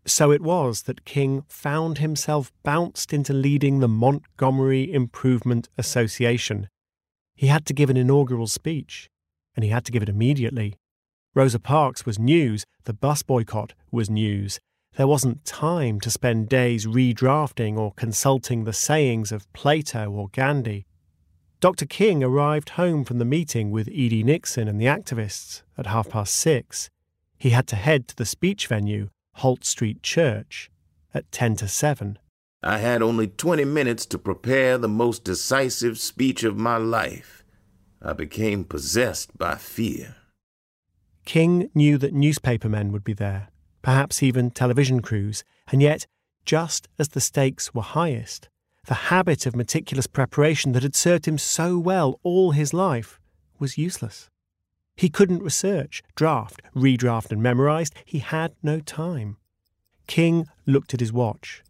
So 0.07 0.31
it 0.31 0.43
was 0.43 0.83
that 0.83 1.05
King 1.05 1.43
found 1.49 1.99
himself 1.99 2.53
bounced 2.63 3.13
into 3.13 3.33
leading 3.33 3.81
the 3.81 3.89
Montgomery 3.89 4.93
Improvement 4.93 5.69
Association. 5.77 6.69
He 7.35 7.49
had 7.49 7.67
to 7.67 7.75
give 7.75 7.91
an 7.91 7.97
inaugural 7.97 8.47
speech, 8.47 9.11
and 9.57 9.65
he 9.65 9.71
had 9.73 9.85
to 9.87 9.93
give 9.93 10.05
it 10.05 10.09
immediately. 10.09 10.77
Rosa 11.35 11.59
Parks 11.59 12.07
was 12.07 12.17
news, 12.17 12.65
the 12.85 12.95
bus 12.95 13.25
boycott 13.25 13.75
was 13.91 14.09
news, 14.09 14.61
there 14.97 15.07
wasn't 15.07 15.45
time 15.47 16.01
to 16.01 16.11
spend 16.11 16.49
days 16.49 16.87
redrafting 16.87 17.79
or 17.79 17.93
consulting 17.93 18.65
the 18.65 18.75
sayings 18.75 19.33
of 19.33 19.51
Plato 19.55 20.11
or 20.11 20.29
Gandhi. 20.29 20.87
Dr. 21.61 21.87
King 21.87 22.23
arrived 22.23 22.71
home 22.71 23.05
from 23.05 23.19
the 23.19 23.25
meeting 23.25 23.71
with 23.71 23.89
E.D. 23.89 24.23
Nixon 24.23 24.69
and 24.69 24.81
the 24.81 24.87
activists 24.87 25.63
at 25.79 25.87
half 25.87 26.11
past 26.11 26.35
six. 26.35 26.91
He 27.39 27.51
had 27.51 27.67
to 27.69 27.77
head 27.77 28.07
to 28.09 28.17
the 28.17 28.27
speech 28.27 28.67
venue, 28.67 29.09
Holt 29.37 29.65
Street 29.65 30.03
Church, 30.03 30.71
at 31.15 31.31
ten 31.33 31.57
to 31.57 31.69
seven. 31.69 32.19
I 32.63 32.79
had 32.79 33.01
only 33.01 33.29
20 33.29 33.65
minutes 33.65 34.05
to 34.07 34.19
prepare 34.19 34.77
the 34.77 34.89
most 34.89 35.25
decisive 35.25 35.99
speech 35.99 36.45
of 36.45 36.57
my 36.57 36.77
life. 36.77 37.45
I 38.03 38.13
became 38.13 38.65
possessed 38.65 39.37
by 39.39 39.55
fear. 39.55 40.17
King 41.25 41.71
knew 41.75 41.97
that 41.99 42.13
newspapermen 42.13 42.93
would 42.93 43.05
be 43.05 43.15
there 43.15 43.52
perhaps 43.83 44.23
even 44.23 44.51
television 44.51 45.01
crews, 45.01 45.45
and 45.71 45.83
yet, 45.83 46.07
just 46.45 46.89
as 46.99 47.11
the 47.11 47.21
stakes 47.21 47.75
were 47.75 47.83
highest, 47.83 48.49
the 48.87 48.95
habit 48.95 49.47
of 49.47 49.55
meticulous 49.55 50.07
preparation 50.07 50.73
that 50.73 50.83
had 50.83 50.97
served 50.97 51.27
him 51.27 51.39
so 51.39 51.79
well 51.79 52.19
all 52.23 52.51
his 52.51 52.75
life 52.75 53.21
was 53.59 53.79
useless. 53.79 54.29
He 54.97 55.09
couldn't 55.09 55.43
research, 55.43 56.03
draft, 56.17 56.61
redraft, 56.75 57.31
and 57.31 57.43
memorize. 57.43 57.91
He 58.05 58.19
had 58.19 58.55
no 58.63 58.81
time. 58.81 59.37
King 60.07 60.47
looked 60.67 60.95
at 60.95 61.01
his 61.01 61.13
watch. 61.13 61.63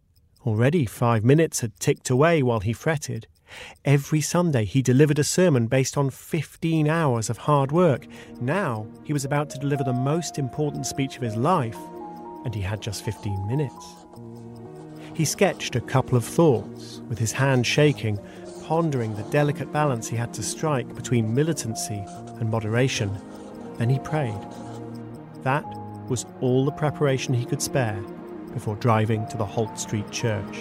Already 0.45 0.85
five 0.85 1.23
minutes 1.23 1.61
had 1.61 1.79
ticked 1.79 2.09
away 2.09 2.43
while 2.43 2.59
he 2.59 2.73
fretted. 2.73 3.27
Every 3.85 4.19
Sunday 4.19 4.65
he 4.65 4.81
delivered 4.81 5.19
a 5.19 5.23
sermon 5.23 5.67
based 5.67 5.97
on 5.97 6.09
15 6.09 6.87
hours 6.87 7.29
of 7.29 7.37
hard 7.37 7.71
work. 7.71 8.07
Now 8.41 8.87
he 9.03 9.13
was 9.13 9.23
about 9.23 9.49
to 9.51 9.59
deliver 9.59 9.83
the 9.83 9.93
most 9.93 10.39
important 10.39 10.85
speech 10.87 11.15
of 11.15 11.21
his 11.21 11.35
life 11.35 11.77
and 12.45 12.53
he 12.53 12.61
had 12.61 12.81
just 12.81 13.03
15 13.03 13.47
minutes. 13.47 13.95
He 15.13 15.25
sketched 15.25 15.75
a 15.75 15.81
couple 15.81 16.17
of 16.17 16.25
thoughts, 16.25 17.01
with 17.07 17.19
his 17.19 17.31
hand 17.31 17.67
shaking, 17.67 18.19
pondering 18.65 19.15
the 19.15 19.23
delicate 19.23 19.71
balance 19.71 20.07
he 20.07 20.15
had 20.15 20.33
to 20.33 20.43
strike 20.43 20.95
between 20.95 21.33
militancy 21.33 22.03
and 22.39 22.49
moderation. 22.49 23.15
Then 23.77 23.89
he 23.89 23.99
prayed. 23.99 24.39
That 25.43 25.63
was 26.07 26.25
all 26.41 26.65
the 26.65 26.71
preparation 26.71 27.33
he 27.33 27.45
could 27.45 27.61
spare 27.61 28.01
before 28.53 28.75
driving 28.77 29.27
to 29.27 29.37
the 29.37 29.45
Holt 29.45 29.79
Street 29.79 30.09
Church. 30.11 30.59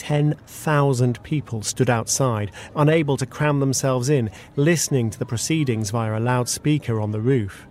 10,000 0.00 1.22
people 1.22 1.60
stood 1.60 1.90
outside, 1.90 2.52
unable 2.74 3.18
to 3.18 3.26
cram 3.26 3.60
themselves 3.60 4.08
in, 4.08 4.30
listening 4.56 5.10
to 5.10 5.18
the 5.18 5.26
proceedings 5.26 5.90
via 5.90 6.18
a 6.18 6.20
loudspeaker 6.20 6.98
on 6.98 7.10
the 7.10 7.20
roof. 7.20 7.66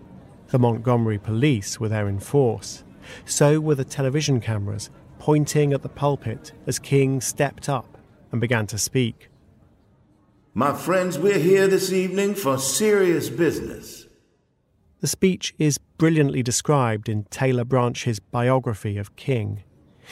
The 0.50 0.60
Montgomery 0.60 1.18
police 1.18 1.80
were 1.80 1.90
there 1.90 2.08
in 2.08 2.20
force. 2.20 2.84
So 3.26 3.60
were 3.60 3.74
the 3.74 3.84
television 3.84 4.42
cameras, 4.42 4.92
pointing 5.18 5.74
at 5.74 5.82
the 5.82 5.90
pulpit 5.90 6.52
as 6.68 6.78
King 6.78 7.20
stepped 7.20 7.68
up 7.68 7.98
and 8.32 8.40
began 8.40 8.68
to 8.68 8.78
speak. 8.78 9.30
My 10.54 10.74
friends, 10.74 11.18
we're 11.18 11.40
here 11.40 11.68
this 11.68 11.92
evening 11.92 12.36
for 12.36 12.60
serious 12.60 13.28
business. 13.28 14.06
The 15.02 15.08
speech 15.08 15.56
is 15.58 15.80
brilliantly 15.98 16.44
described 16.44 17.10
in 17.10 17.24
Taylor 17.32 17.66
Branch's 17.66 18.20
biography 18.20 18.98
of 18.98 19.16
King. 19.16 19.64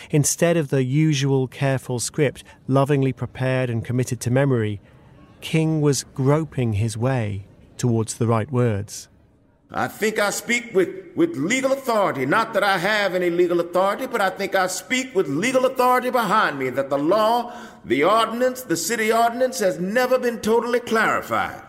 Instead 0.10 0.58
of 0.58 0.70
the 0.70 0.84
usual 0.84 1.48
careful 1.48 2.00
script, 2.00 2.44
lovingly 2.68 3.14
prepared 3.14 3.70
and 3.70 3.86
committed 3.86 4.20
to 4.22 4.32
memory, 4.32 4.80
King 5.42 5.82
was 5.82 6.04
groping 6.04 6.74
his 6.74 6.98
way 6.98 7.46
towards 7.78 8.16
the 8.16 8.28
right 8.28 8.52
words. 8.52 9.08
I 9.70 9.90
think 9.90 10.18
I 10.18 10.30
speak 10.30 10.74
with, 10.74 10.90
with 11.16 11.36
legal 11.36 11.74
authority. 11.74 12.26
Not 12.26 12.54
that 12.54 12.64
I 12.64 12.78
have 12.78 13.14
any 13.14 13.30
legal 13.30 13.60
authority, 13.60 14.08
but 14.08 14.22
I 14.22 14.30
think 14.30 14.56
I 14.56 14.68
speak 14.68 15.14
with 15.14 15.28
legal 15.28 15.66
authority 15.66 16.10
behind 16.10 16.58
me 16.58 16.70
that 16.70 16.90
the 16.90 16.98
law, 16.98 17.54
the 17.84 18.04
ordinance, 18.06 18.62
the 18.62 18.78
city 18.78 19.12
ordinance 19.12 19.60
has 19.60 19.78
never 19.78 20.18
been 20.18 20.40
totally 20.40 20.80
clarified. 20.80 21.62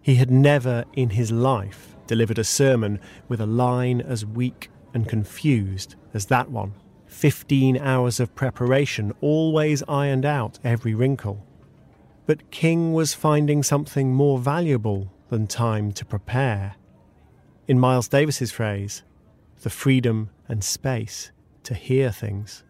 He 0.00 0.14
had 0.14 0.30
never 0.30 0.84
in 0.92 1.10
his 1.10 1.32
life 1.32 1.96
delivered 2.06 2.38
a 2.38 2.44
sermon 2.44 3.00
with 3.28 3.40
a 3.40 3.46
line 3.46 4.00
as 4.00 4.24
weak 4.24 4.70
and 4.94 5.08
confused 5.08 5.96
as 6.14 6.26
that 6.26 6.50
one. 6.50 6.74
15 7.12 7.76
hours 7.76 8.18
of 8.18 8.34
preparation 8.34 9.12
always 9.20 9.82
ironed 9.86 10.24
out 10.24 10.58
every 10.64 10.94
wrinkle. 10.94 11.46
But 12.26 12.50
King 12.50 12.94
was 12.94 13.14
finding 13.14 13.62
something 13.62 14.14
more 14.14 14.38
valuable 14.38 15.12
than 15.28 15.46
time 15.46 15.92
to 15.92 16.04
prepare. 16.04 16.74
In 17.68 17.78
Miles 17.78 18.08
Davis's 18.08 18.50
phrase, 18.50 19.02
the 19.62 19.70
freedom 19.70 20.30
and 20.48 20.64
space 20.64 21.30
to 21.64 21.74
hear 21.74 22.10
things. 22.10 22.64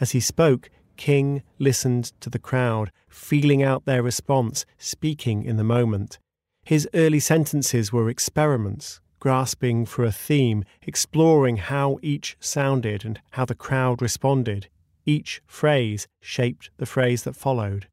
As 0.00 0.12
he 0.12 0.20
spoke, 0.20 0.70
King 0.96 1.42
listened 1.58 2.12
to 2.20 2.30
the 2.30 2.38
crowd, 2.38 2.92
feeling 3.08 3.62
out 3.62 3.84
their 3.84 4.02
response, 4.02 4.64
speaking 4.78 5.42
in 5.44 5.56
the 5.56 5.64
moment. 5.64 6.18
His 6.64 6.88
early 6.94 7.20
sentences 7.20 7.92
were 7.92 8.08
experiments, 8.08 9.00
grasping 9.22 9.86
for 9.86 10.04
a 10.04 10.10
theme, 10.10 10.64
exploring 10.82 11.56
how 11.56 11.96
each 12.02 12.36
sounded 12.40 13.04
and 13.04 13.20
how 13.30 13.44
the 13.44 13.54
crowd 13.54 14.02
responded. 14.02 14.66
each 15.06 15.40
phrase 15.46 16.08
shaped 16.20 16.70
the 16.78 16.86
phrase 16.86 17.22
that 17.22 17.36
followed. 17.36 17.86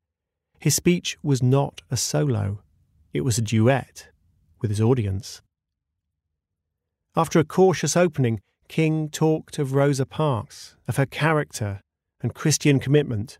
His 0.59 0.73
speech 0.73 1.17
was 1.21 1.43
not 1.43 1.83
a 1.91 1.97
solo, 1.97 2.63
it 3.13 3.21
was 3.21 3.37
a 3.37 3.43
duet 3.43 4.07
with 4.59 4.71
his 4.71 4.81
audience. 4.81 5.43
After 7.15 7.37
a 7.37 7.43
cautious 7.43 7.95
opening, 7.95 8.41
King 8.67 9.07
talked 9.07 9.59
of 9.59 9.75
Rosa 9.75 10.07
Parks, 10.07 10.75
of 10.87 10.97
her 10.97 11.05
character 11.05 11.81
and 12.21 12.33
Christian 12.33 12.79
commitment. 12.79 13.37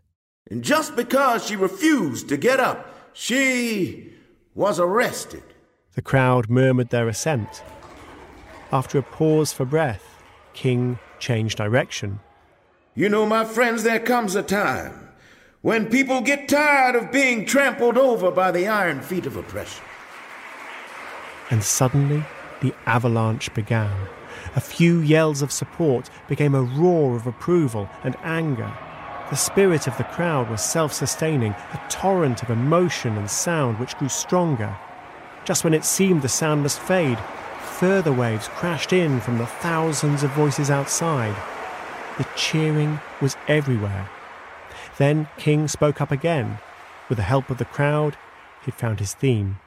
And 0.48 0.62
just 0.62 0.94
because 0.94 1.44
she 1.44 1.56
refused 1.56 2.28
to 2.28 2.36
get 2.36 2.60
up, 2.60 2.88
she 3.12 4.12
was 4.54 4.78
arrested. 4.78 5.42
The 5.94 6.02
crowd 6.02 6.48
murmured 6.48 6.90
their 6.90 7.08
assent. 7.08 7.64
After 8.72 8.98
a 8.98 9.02
pause 9.02 9.52
for 9.52 9.64
breath, 9.64 10.22
King 10.52 10.98
changed 11.18 11.58
direction. 11.58 12.20
You 12.94 13.08
know, 13.08 13.26
my 13.26 13.44
friends, 13.44 13.82
there 13.82 13.98
comes 13.98 14.36
a 14.36 14.42
time 14.42 15.08
when 15.62 15.86
people 15.86 16.20
get 16.20 16.48
tired 16.48 16.94
of 16.94 17.10
being 17.10 17.44
trampled 17.44 17.98
over 17.98 18.30
by 18.30 18.52
the 18.52 18.68
iron 18.68 19.00
feet 19.00 19.26
of 19.26 19.36
oppression. 19.36 19.84
And 21.50 21.64
suddenly, 21.64 22.24
the 22.60 22.72
avalanche 22.86 23.52
began. 23.54 24.08
A 24.54 24.60
few 24.60 25.00
yells 25.00 25.42
of 25.42 25.50
support 25.50 26.08
became 26.28 26.54
a 26.54 26.62
roar 26.62 27.16
of 27.16 27.26
approval 27.26 27.88
and 28.04 28.16
anger. 28.22 28.72
The 29.30 29.36
spirit 29.36 29.88
of 29.88 29.96
the 29.98 30.04
crowd 30.04 30.48
was 30.48 30.62
self 30.62 30.92
sustaining, 30.92 31.52
a 31.52 31.80
torrent 31.88 32.42
of 32.42 32.50
emotion 32.50 33.16
and 33.16 33.28
sound 33.28 33.80
which 33.80 33.96
grew 33.96 34.08
stronger. 34.08 34.76
Just 35.44 35.64
when 35.64 35.74
it 35.74 35.84
seemed 35.84 36.22
the 36.22 36.28
sound 36.28 36.62
must 36.62 36.78
fade, 36.78 37.18
further 37.80 38.12
waves 38.12 38.46
crashed 38.48 38.92
in 38.92 39.18
from 39.22 39.38
the 39.38 39.46
thousands 39.46 40.22
of 40.22 40.30
voices 40.32 40.70
outside. 40.70 41.34
The 42.18 42.26
cheering 42.36 43.00
was 43.22 43.38
everywhere. 43.48 44.06
Then 44.98 45.28
King 45.38 45.66
spoke 45.66 45.98
up 45.98 46.10
again. 46.10 46.58
With 47.08 47.16
the 47.16 47.24
help 47.24 47.48
of 47.48 47.56
the 47.56 47.64
crowd, 47.64 48.18
he'd 48.66 48.74
found 48.74 49.00
his 49.00 49.14
theme. 49.14 49.60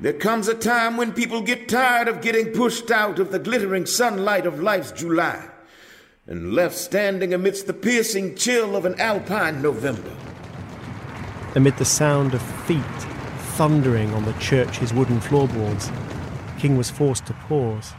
There 0.00 0.14
comes 0.14 0.48
a 0.48 0.54
time 0.54 0.96
when 0.96 1.12
people 1.12 1.40
get 1.40 1.68
tired 1.68 2.08
of 2.08 2.22
getting 2.22 2.52
pushed 2.52 2.90
out 2.90 3.20
of 3.20 3.30
the 3.30 3.38
glittering 3.38 3.86
sunlight 3.86 4.44
of 4.44 4.60
life's 4.60 4.90
July 4.90 5.48
and 6.26 6.54
left 6.54 6.74
standing 6.74 7.32
amidst 7.32 7.68
the 7.68 7.72
piercing 7.72 8.34
chill 8.34 8.74
of 8.74 8.84
an 8.84 9.00
alpine 9.00 9.62
November. 9.62 10.12
Amid 11.54 11.76
the 11.76 11.84
sound 11.84 12.34
of 12.34 12.42
feet 12.66 12.82
thundering 13.54 14.12
on 14.12 14.24
the 14.24 14.32
church's 14.40 14.92
wooden 14.92 15.20
floorboards, 15.20 15.88
King 16.58 16.76
was 16.76 16.90
forced 16.90 17.26
to 17.26 17.34
pause. 17.34 17.92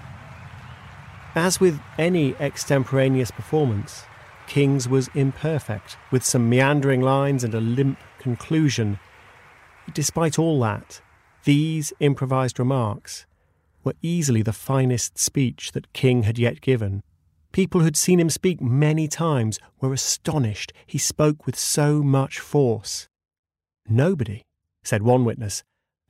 As 1.35 1.59
with 1.59 1.79
any 1.97 2.35
extemporaneous 2.35 3.31
performance, 3.31 4.03
King's 4.47 4.89
was 4.89 5.09
imperfect, 5.13 5.97
with 6.11 6.25
some 6.25 6.49
meandering 6.49 7.01
lines 7.01 7.43
and 7.43 7.53
a 7.53 7.61
limp 7.61 7.99
conclusion. 8.17 8.99
Despite 9.93 10.39
all 10.39 10.59
that, 10.61 11.01
these 11.43 11.93
improvised 11.99 12.59
remarks 12.59 13.25
were 13.83 13.93
easily 14.01 14.41
the 14.41 14.51
finest 14.53 15.17
speech 15.17 15.71
that 15.71 15.93
King 15.93 16.23
had 16.23 16.37
yet 16.37 16.61
given. 16.61 17.01
People 17.51 17.81
who'd 17.81 17.95
seen 17.95 18.19
him 18.19 18.29
speak 18.29 18.59
many 18.59 19.07
times 19.07 19.59
were 19.79 19.93
astonished 19.93 20.73
he 20.85 20.97
spoke 20.97 21.45
with 21.45 21.57
so 21.57 22.03
much 22.03 22.39
force. 22.39 23.07
Nobody, 23.87 24.41
said 24.83 25.01
one 25.03 25.25
witness, 25.25 25.63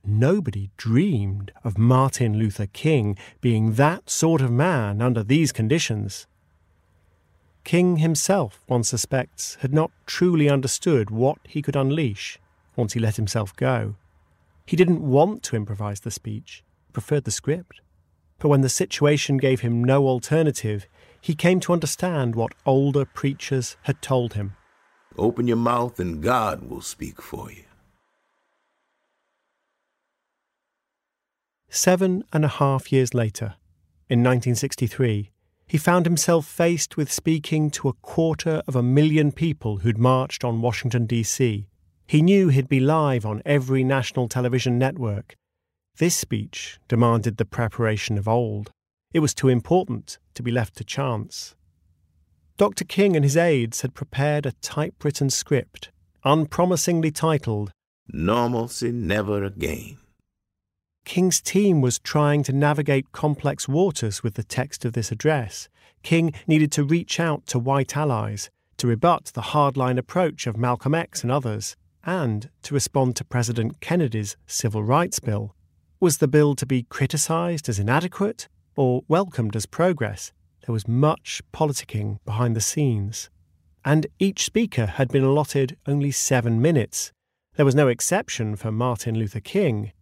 nobody 0.04 0.70
dreamed 0.76 1.52
of 1.64 1.78
Martin 1.78 2.38
Luther 2.38 2.66
King 2.66 3.16
being 3.40 3.74
that 3.74 4.10
sort 4.10 4.40
of 4.40 4.50
man 4.50 5.00
under 5.02 5.22
these 5.22 5.52
conditions. 5.52 6.26
King 7.64 7.96
himself, 7.98 8.60
one 8.66 8.82
suspects, 8.82 9.56
had 9.60 9.72
not 9.72 9.90
truly 10.06 10.48
understood 10.48 11.10
what 11.10 11.38
he 11.46 11.62
could 11.62 11.76
unleash 11.76 12.38
once 12.76 12.94
he 12.94 13.00
let 13.00 13.16
himself 13.16 13.54
go. 13.56 13.96
He 14.66 14.76
didn't 14.76 15.02
want 15.02 15.42
to 15.44 15.56
improvise 15.56 16.00
the 16.00 16.10
speech, 16.10 16.62
preferred 16.92 17.24
the 17.24 17.30
script. 17.30 17.80
But 18.38 18.48
when 18.48 18.62
the 18.62 18.68
situation 18.68 19.36
gave 19.36 19.60
him 19.60 19.84
no 19.84 20.06
alternative, 20.06 20.86
he 21.20 21.34
came 21.34 21.60
to 21.60 21.72
understand 21.72 22.34
what 22.34 22.54
older 22.64 23.04
preachers 23.04 23.76
had 23.82 24.00
told 24.00 24.34
him. 24.34 24.56
Open 25.18 25.46
your 25.46 25.56
mouth 25.56 26.00
and 26.00 26.22
God 26.22 26.70
will 26.70 26.80
speak 26.80 27.20
for 27.20 27.50
you. 27.50 27.64
Seven 31.72 32.24
and 32.32 32.44
a 32.44 32.48
half 32.48 32.90
years 32.90 33.14
later, 33.14 33.54
in 34.08 34.24
1963, 34.24 35.30
he 35.68 35.78
found 35.78 36.04
himself 36.04 36.44
faced 36.44 36.96
with 36.96 37.12
speaking 37.12 37.70
to 37.70 37.88
a 37.88 37.92
quarter 37.92 38.60
of 38.66 38.74
a 38.74 38.82
million 38.82 39.30
people 39.30 39.78
who'd 39.78 39.96
marched 39.96 40.44
on 40.44 40.60
Washington, 40.60 41.06
D.C. 41.06 41.68
He 42.08 42.22
knew 42.22 42.48
he'd 42.48 42.68
be 42.68 42.80
live 42.80 43.24
on 43.24 43.40
every 43.46 43.84
national 43.84 44.26
television 44.26 44.80
network. 44.80 45.36
This 45.98 46.16
speech 46.16 46.80
demanded 46.88 47.36
the 47.36 47.44
preparation 47.44 48.18
of 48.18 48.26
old. 48.26 48.72
It 49.14 49.20
was 49.20 49.32
too 49.32 49.48
important 49.48 50.18
to 50.34 50.42
be 50.42 50.50
left 50.50 50.76
to 50.78 50.84
chance. 50.84 51.54
Dr. 52.56 52.84
King 52.84 53.14
and 53.14 53.24
his 53.24 53.36
aides 53.36 53.82
had 53.82 53.94
prepared 53.94 54.44
a 54.44 54.52
typewritten 54.60 55.30
script, 55.30 55.92
unpromisingly 56.24 57.12
titled 57.12 57.70
Normalcy 58.12 58.90
Never 58.90 59.44
Again. 59.44 59.98
King's 61.04 61.40
team 61.40 61.80
was 61.80 61.98
trying 61.98 62.42
to 62.44 62.52
navigate 62.52 63.12
complex 63.12 63.68
waters 63.68 64.22
with 64.22 64.34
the 64.34 64.42
text 64.42 64.84
of 64.84 64.92
this 64.92 65.10
address. 65.10 65.68
King 66.02 66.32
needed 66.46 66.70
to 66.72 66.84
reach 66.84 67.18
out 67.18 67.46
to 67.48 67.58
white 67.58 67.96
allies 67.96 68.50
to 68.76 68.86
rebut 68.86 69.26
the 69.34 69.42
hardline 69.52 69.98
approach 69.98 70.46
of 70.46 70.56
Malcolm 70.56 70.94
X 70.94 71.22
and 71.22 71.30
others 71.30 71.76
and 72.04 72.48
to 72.62 72.72
respond 72.72 73.14
to 73.16 73.24
President 73.24 73.80
Kennedy's 73.80 74.36
Civil 74.46 74.82
Rights 74.82 75.20
Bill. 75.20 75.54
Was 76.00 76.18
the 76.18 76.28
bill 76.28 76.54
to 76.54 76.64
be 76.64 76.84
criticised 76.84 77.68
as 77.68 77.78
inadequate 77.78 78.48
or 78.76 79.02
welcomed 79.06 79.54
as 79.54 79.66
progress? 79.66 80.32
There 80.66 80.72
was 80.72 80.88
much 80.88 81.42
politicking 81.52 82.18
behind 82.24 82.56
the 82.56 82.60
scenes. 82.60 83.28
And 83.84 84.06
each 84.18 84.44
speaker 84.44 84.86
had 84.86 85.08
been 85.08 85.24
allotted 85.24 85.76
only 85.86 86.10
seven 86.10 86.62
minutes. 86.62 87.12
There 87.56 87.66
was 87.66 87.74
no 87.74 87.88
exception 87.88 88.56
for 88.56 88.72
Martin 88.72 89.18
Luther 89.18 89.40
King. 89.40 89.92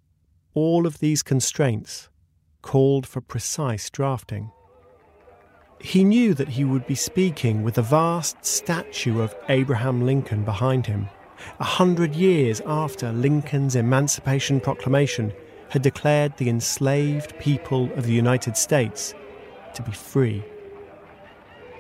All 0.61 0.89
of 0.89 0.99
these 0.99 1.23
constraints 1.23 2.09
called 2.63 3.07
for 3.07 3.21
precise 3.21 3.89
drafting. 3.91 4.51
He 5.81 6.03
knew 6.03 6.35
that 6.35 6.49
he 6.49 6.65
would 6.65 6.85
be 6.85 6.97
speaking 6.97 7.63
with 7.63 7.79
a 7.79 7.83
vast 7.83 8.45
statue 8.45 9.21
of 9.21 9.37
Abraham 9.49 10.05
Lincoln 10.05 10.45
behind 10.45 10.87
him 10.87 11.11
a 11.61 11.65
hundred 11.79 12.17
years 12.17 12.61
after 12.67 13.13
Lincoln's 13.13 13.77
Emancipation 13.77 14.59
Proclamation 14.59 15.33
had 15.69 15.83
declared 15.83 16.37
the 16.37 16.49
enslaved 16.49 17.39
people 17.39 17.93
of 17.93 18.05
the 18.05 18.13
United 18.25 18.57
States 18.57 19.15
to 19.75 19.83
be 19.83 19.93
free. 19.93 20.43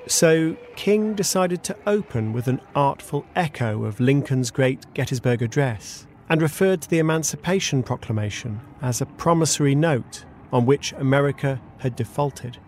So 0.07 0.57
King 0.77 1.14
decided 1.14 1.64
to 1.64 1.77
open 1.85 2.33
with 2.33 2.47
an 2.47 2.61
artful 2.77 3.27
echo 3.35 3.83
of 3.83 3.99
Lincoln's 3.99 4.53
great 4.53 4.87
Gettysburg 4.95 5.43
Address 5.43 6.07
and 6.29 6.43
referred 6.43 6.83
to 6.83 6.91
the 6.91 6.99
Emancipation 6.99 7.83
Proclamation 7.83 8.61
as 8.83 9.01
a 9.01 9.07
promissory 9.07 9.75
note 9.75 10.25
on 10.53 10.67
which 10.67 10.93
America 10.93 11.61
had 11.79 11.97
defaulted. 11.97 12.59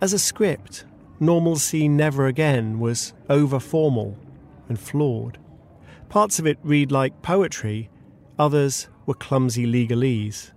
As 0.00 0.12
a 0.12 0.18
script, 0.18 0.84
Normalcy 1.20 1.88
Never 1.88 2.26
Again 2.26 2.78
was 2.78 3.12
over 3.28 3.58
formal 3.58 4.16
and 4.68 4.78
flawed. 4.78 5.38
Parts 6.08 6.38
of 6.38 6.46
it 6.46 6.58
read 6.62 6.92
like 6.92 7.22
poetry, 7.22 7.90
others 8.38 8.88
were 9.06 9.14
clumsy 9.14 9.66
legalese. 9.66 10.52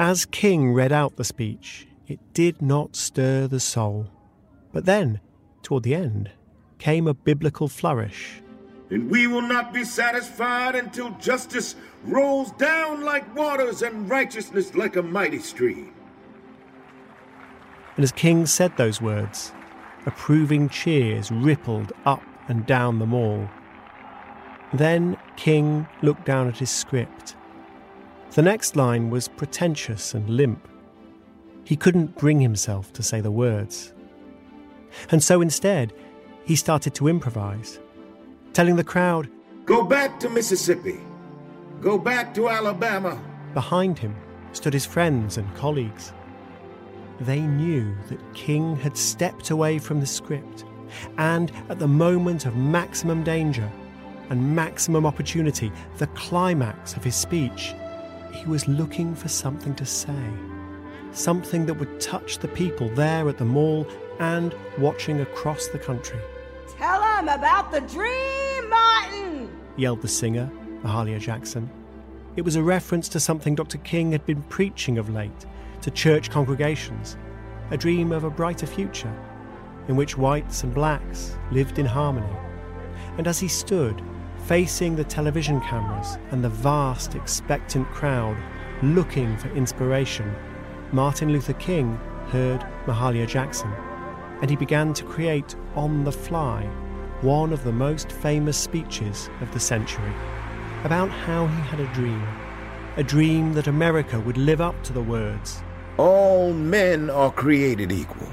As 0.00 0.26
King 0.26 0.72
read 0.72 0.92
out 0.92 1.16
the 1.16 1.24
speech, 1.24 1.88
it 2.06 2.20
did 2.32 2.62
not 2.62 2.96
stir 2.96 3.46
the 3.46 3.60
soul. 3.60 4.08
But 4.72 4.84
then, 4.84 5.20
toward 5.62 5.82
the 5.82 5.94
end, 5.94 6.30
came 6.78 7.06
a 7.06 7.14
biblical 7.14 7.68
flourish. 7.68 8.42
And 8.90 9.10
we 9.10 9.26
will 9.26 9.42
not 9.42 9.72
be 9.72 9.84
satisfied 9.84 10.76
until 10.76 11.10
justice 11.18 11.74
rolls 12.04 12.52
down 12.52 13.02
like 13.02 13.34
waters 13.34 13.82
and 13.82 14.08
righteousness 14.08 14.74
like 14.74 14.96
a 14.96 15.02
mighty 15.02 15.40
stream. 15.40 15.92
And 17.96 18.04
as 18.04 18.12
King 18.12 18.46
said 18.46 18.76
those 18.76 19.00
words, 19.00 19.52
approving 20.04 20.68
cheers 20.68 21.30
rippled 21.32 21.92
up 22.04 22.22
and 22.48 22.64
down 22.66 22.98
the 22.98 23.06
mall. 23.06 23.48
Then 24.72 25.16
King 25.36 25.88
looked 26.02 26.24
down 26.24 26.46
at 26.46 26.58
his 26.58 26.70
script. 26.70 27.34
The 28.32 28.42
next 28.42 28.76
line 28.76 29.10
was 29.10 29.28
pretentious 29.28 30.14
and 30.14 30.28
limp. 30.28 30.68
He 31.64 31.74
couldn't 31.74 32.16
bring 32.16 32.40
himself 32.40 32.92
to 32.92 33.02
say 33.02 33.20
the 33.20 33.30
words. 33.30 33.92
And 35.10 35.22
so 35.22 35.40
instead, 35.40 35.92
he 36.44 36.54
started 36.54 36.94
to 36.94 37.08
improvise, 37.08 37.80
telling 38.56 38.76
the 38.76 38.82
crowd, 38.84 39.28
Go 39.66 39.84
back 39.84 40.18
to 40.20 40.30
Mississippi. 40.30 40.98
Go 41.82 41.98
back 41.98 42.32
to 42.36 42.48
Alabama. 42.48 43.22
Behind 43.52 43.98
him 43.98 44.16
stood 44.52 44.72
his 44.72 44.86
friends 44.86 45.36
and 45.36 45.54
colleagues. 45.54 46.14
They 47.20 47.40
knew 47.40 47.94
that 48.08 48.34
King 48.34 48.74
had 48.76 48.96
stepped 48.96 49.50
away 49.50 49.78
from 49.78 50.00
the 50.00 50.06
script 50.06 50.64
And 51.18 51.52
at 51.68 51.78
the 51.78 51.88
moment 51.88 52.46
of 52.46 52.56
maximum 52.56 53.22
danger 53.24 53.70
and 54.30 54.56
maximum 54.56 55.04
opportunity, 55.04 55.70
the 55.98 56.06
climax 56.08 56.96
of 56.96 57.04
his 57.04 57.14
speech, 57.14 57.74
he 58.32 58.46
was 58.46 58.66
looking 58.66 59.14
for 59.14 59.28
something 59.28 59.74
to 59.74 59.84
say. 59.84 60.24
Something 61.12 61.66
that 61.66 61.74
would 61.74 62.00
touch 62.00 62.38
the 62.38 62.48
people 62.48 62.88
there 62.90 63.28
at 63.28 63.36
the 63.36 63.44
mall 63.44 63.86
and 64.18 64.54
watching 64.78 65.20
across 65.20 65.68
the 65.68 65.78
country. 65.78 66.20
About 67.18 67.72
the 67.72 67.80
dream, 67.80 68.68
Martin! 68.68 69.50
yelled 69.76 70.02
the 70.02 70.08
singer, 70.08 70.50
Mahalia 70.82 71.18
Jackson. 71.18 71.68
It 72.36 72.42
was 72.42 72.56
a 72.56 72.62
reference 72.62 73.08
to 73.08 73.20
something 73.20 73.54
Dr. 73.54 73.78
King 73.78 74.12
had 74.12 74.24
been 74.26 74.42
preaching 74.44 74.98
of 74.98 75.08
late 75.08 75.46
to 75.80 75.90
church 75.90 76.30
congregations 76.30 77.16
a 77.70 77.76
dream 77.76 78.12
of 78.12 78.24
a 78.24 78.30
brighter 78.30 78.66
future 78.66 79.12
in 79.88 79.96
which 79.96 80.18
whites 80.18 80.62
and 80.62 80.74
blacks 80.74 81.36
lived 81.50 81.78
in 81.78 81.86
harmony. 81.86 82.36
And 83.16 83.26
as 83.26 83.40
he 83.40 83.48
stood, 83.48 84.02
facing 84.44 84.94
the 84.94 85.04
television 85.04 85.60
cameras 85.62 86.18
and 86.32 86.44
the 86.44 86.50
vast, 86.50 87.14
expectant 87.14 87.88
crowd 87.88 88.36
looking 88.82 89.38
for 89.38 89.48
inspiration, 89.56 90.32
Martin 90.92 91.32
Luther 91.32 91.54
King 91.54 91.96
heard 92.28 92.60
Mahalia 92.84 93.26
Jackson, 93.26 93.72
and 94.42 94.50
he 94.50 94.56
began 94.56 94.92
to 94.92 95.04
create 95.04 95.56
on 95.74 96.04
the 96.04 96.12
fly 96.12 96.68
one 97.22 97.52
of 97.52 97.64
the 97.64 97.72
most 97.72 98.12
famous 98.12 98.58
speeches 98.58 99.30
of 99.40 99.50
the 99.52 99.60
century 99.60 100.12
about 100.84 101.08
how 101.08 101.46
he 101.46 101.60
had 101.62 101.80
a 101.80 101.92
dream, 101.94 102.22
a 102.96 103.02
dream 103.02 103.54
that 103.54 103.66
America 103.66 104.20
would 104.20 104.36
live 104.36 104.60
up 104.60 104.80
to 104.84 104.92
the 104.92 105.02
words 105.02 105.62
All 105.96 106.52
men 106.52 107.08
are 107.08 107.32
created 107.32 107.90
equal. 107.90 108.28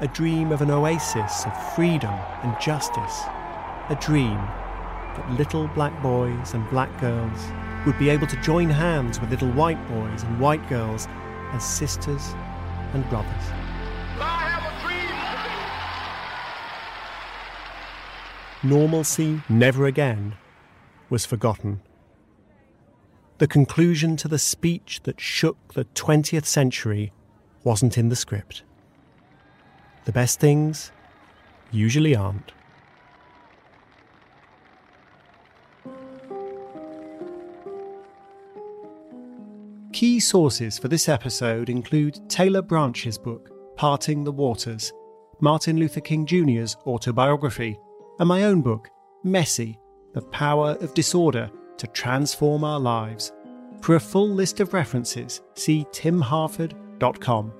a 0.00 0.08
dream 0.08 0.52
of 0.52 0.62
an 0.62 0.70
oasis 0.70 1.44
of 1.46 1.74
freedom 1.74 2.14
and 2.42 2.60
justice, 2.60 3.22
a 3.88 3.98
dream 4.00 4.36
that 4.36 5.30
little 5.38 5.68
black 5.68 6.00
boys 6.02 6.54
and 6.54 6.68
black 6.70 6.90
girls 7.00 7.40
would 7.86 7.98
be 7.98 8.08
able 8.08 8.26
to 8.28 8.40
join 8.42 8.70
hands 8.70 9.20
with 9.20 9.30
little 9.30 9.50
white 9.50 9.88
boys 9.88 10.22
and 10.22 10.40
white 10.40 10.66
girls 10.68 11.08
as 11.52 11.64
sisters 11.64 12.34
and 12.94 13.08
brothers. 13.10 13.61
Normalcy 18.64 19.42
never 19.48 19.86
again 19.86 20.34
was 21.10 21.26
forgotten. 21.26 21.80
The 23.38 23.48
conclusion 23.48 24.16
to 24.18 24.28
the 24.28 24.38
speech 24.38 25.00
that 25.02 25.20
shook 25.20 25.74
the 25.74 25.84
20th 25.84 26.46
century 26.46 27.12
wasn't 27.64 27.98
in 27.98 28.08
the 28.08 28.14
script. 28.14 28.62
The 30.04 30.12
best 30.12 30.38
things 30.38 30.92
usually 31.72 32.14
aren't. 32.14 32.52
Key 39.92 40.20
sources 40.20 40.78
for 40.78 40.86
this 40.88 41.08
episode 41.08 41.68
include 41.68 42.18
Taylor 42.28 42.62
Branch's 42.62 43.18
book, 43.18 43.50
Parting 43.76 44.22
the 44.22 44.32
Waters, 44.32 44.92
Martin 45.40 45.78
Luther 45.78 46.00
King 46.00 46.26
Jr.'s 46.26 46.76
autobiography, 46.86 47.78
and 48.18 48.28
my 48.28 48.44
own 48.44 48.60
book, 48.60 48.90
Messy 49.24 49.78
The 50.14 50.22
Power 50.22 50.76
of 50.80 50.94
Disorder 50.94 51.50
to 51.78 51.86
Transform 51.88 52.64
Our 52.64 52.80
Lives. 52.80 53.32
For 53.80 53.96
a 53.96 54.00
full 54.00 54.28
list 54.28 54.60
of 54.60 54.74
references, 54.74 55.42
see 55.54 55.84
timharford.com. 55.92 57.52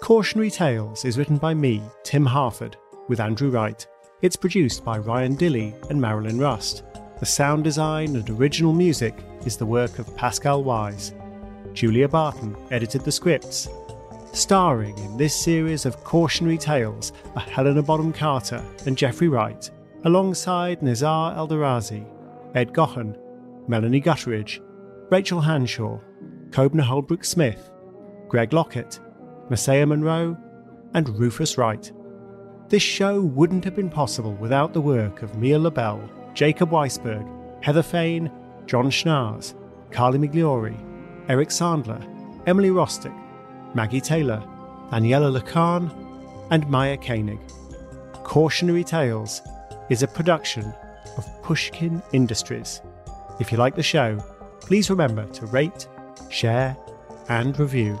Cautionary 0.00 0.50
Tales 0.50 1.04
is 1.04 1.18
written 1.18 1.36
by 1.36 1.52
me, 1.52 1.82
Tim 2.04 2.24
Harford, 2.24 2.76
with 3.08 3.20
Andrew 3.20 3.50
Wright. 3.50 3.86
It's 4.22 4.36
produced 4.36 4.84
by 4.84 4.98
Ryan 4.98 5.36
Dilley 5.36 5.74
and 5.90 6.00
Marilyn 6.00 6.38
Rust. 6.38 6.84
The 7.18 7.26
sound 7.26 7.64
design 7.64 8.16
and 8.16 8.30
original 8.30 8.72
music 8.72 9.14
is 9.44 9.58
the 9.58 9.66
work 9.66 9.98
of 9.98 10.16
Pascal 10.16 10.64
Wyse. 10.64 11.12
Julia 11.74 12.08
Barton 12.08 12.56
edited 12.70 13.02
the 13.02 13.12
scripts. 13.12 13.68
Starring 14.32 14.96
in 14.98 15.16
this 15.16 15.34
series 15.34 15.84
of 15.86 16.04
cautionary 16.04 16.56
tales 16.56 17.12
are 17.34 17.40
Helena 17.40 17.82
Bonham 17.82 18.12
Carter 18.12 18.64
and 18.86 18.96
Jeffrey 18.96 19.26
Wright, 19.28 19.68
alongside 20.04 20.80
Nizar 20.80 21.36
Eldarazi, 21.36 22.06
Ed 22.54 22.72
Gaughan, 22.72 23.18
Melanie 23.66 24.00
Gutteridge, 24.00 24.60
Rachel 25.10 25.40
Hanshaw, 25.40 26.00
Kobna 26.50 26.82
Holdbrook 26.82 27.24
Smith, 27.24 27.70
Greg 28.28 28.52
Lockett, 28.52 29.00
Messiah 29.48 29.84
Monroe, 29.84 30.36
and 30.94 31.08
Rufus 31.18 31.58
Wright. 31.58 31.90
This 32.68 32.82
show 32.82 33.20
wouldn't 33.20 33.64
have 33.64 33.74
been 33.74 33.90
possible 33.90 34.34
without 34.34 34.72
the 34.72 34.80
work 34.80 35.22
of 35.22 35.36
Mia 35.36 35.58
Lobel, 35.58 36.08
Jacob 36.34 36.70
Weisberg, 36.70 37.28
Heather 37.64 37.82
Fain, 37.82 38.30
John 38.66 38.90
Schnars, 38.92 39.54
Carly 39.90 40.20
Migliori, 40.20 40.78
Eric 41.28 41.48
Sandler, 41.48 42.00
Emily 42.46 42.70
Rostek, 42.70 43.16
Maggie 43.74 44.00
Taylor, 44.00 44.42
Daniela 44.90 45.38
Lakhan, 45.38 45.90
and 46.50 46.68
Maya 46.68 46.96
Koenig. 46.96 47.40
Cautionary 48.24 48.84
Tales 48.84 49.42
is 49.88 50.02
a 50.02 50.08
production 50.08 50.72
of 51.16 51.42
Pushkin 51.42 52.02
Industries. 52.12 52.80
If 53.38 53.52
you 53.52 53.58
like 53.58 53.76
the 53.76 53.82
show, 53.82 54.18
please 54.60 54.90
remember 54.90 55.26
to 55.26 55.46
rate, 55.46 55.86
share, 56.30 56.76
and 57.28 57.58
review. 57.58 58.00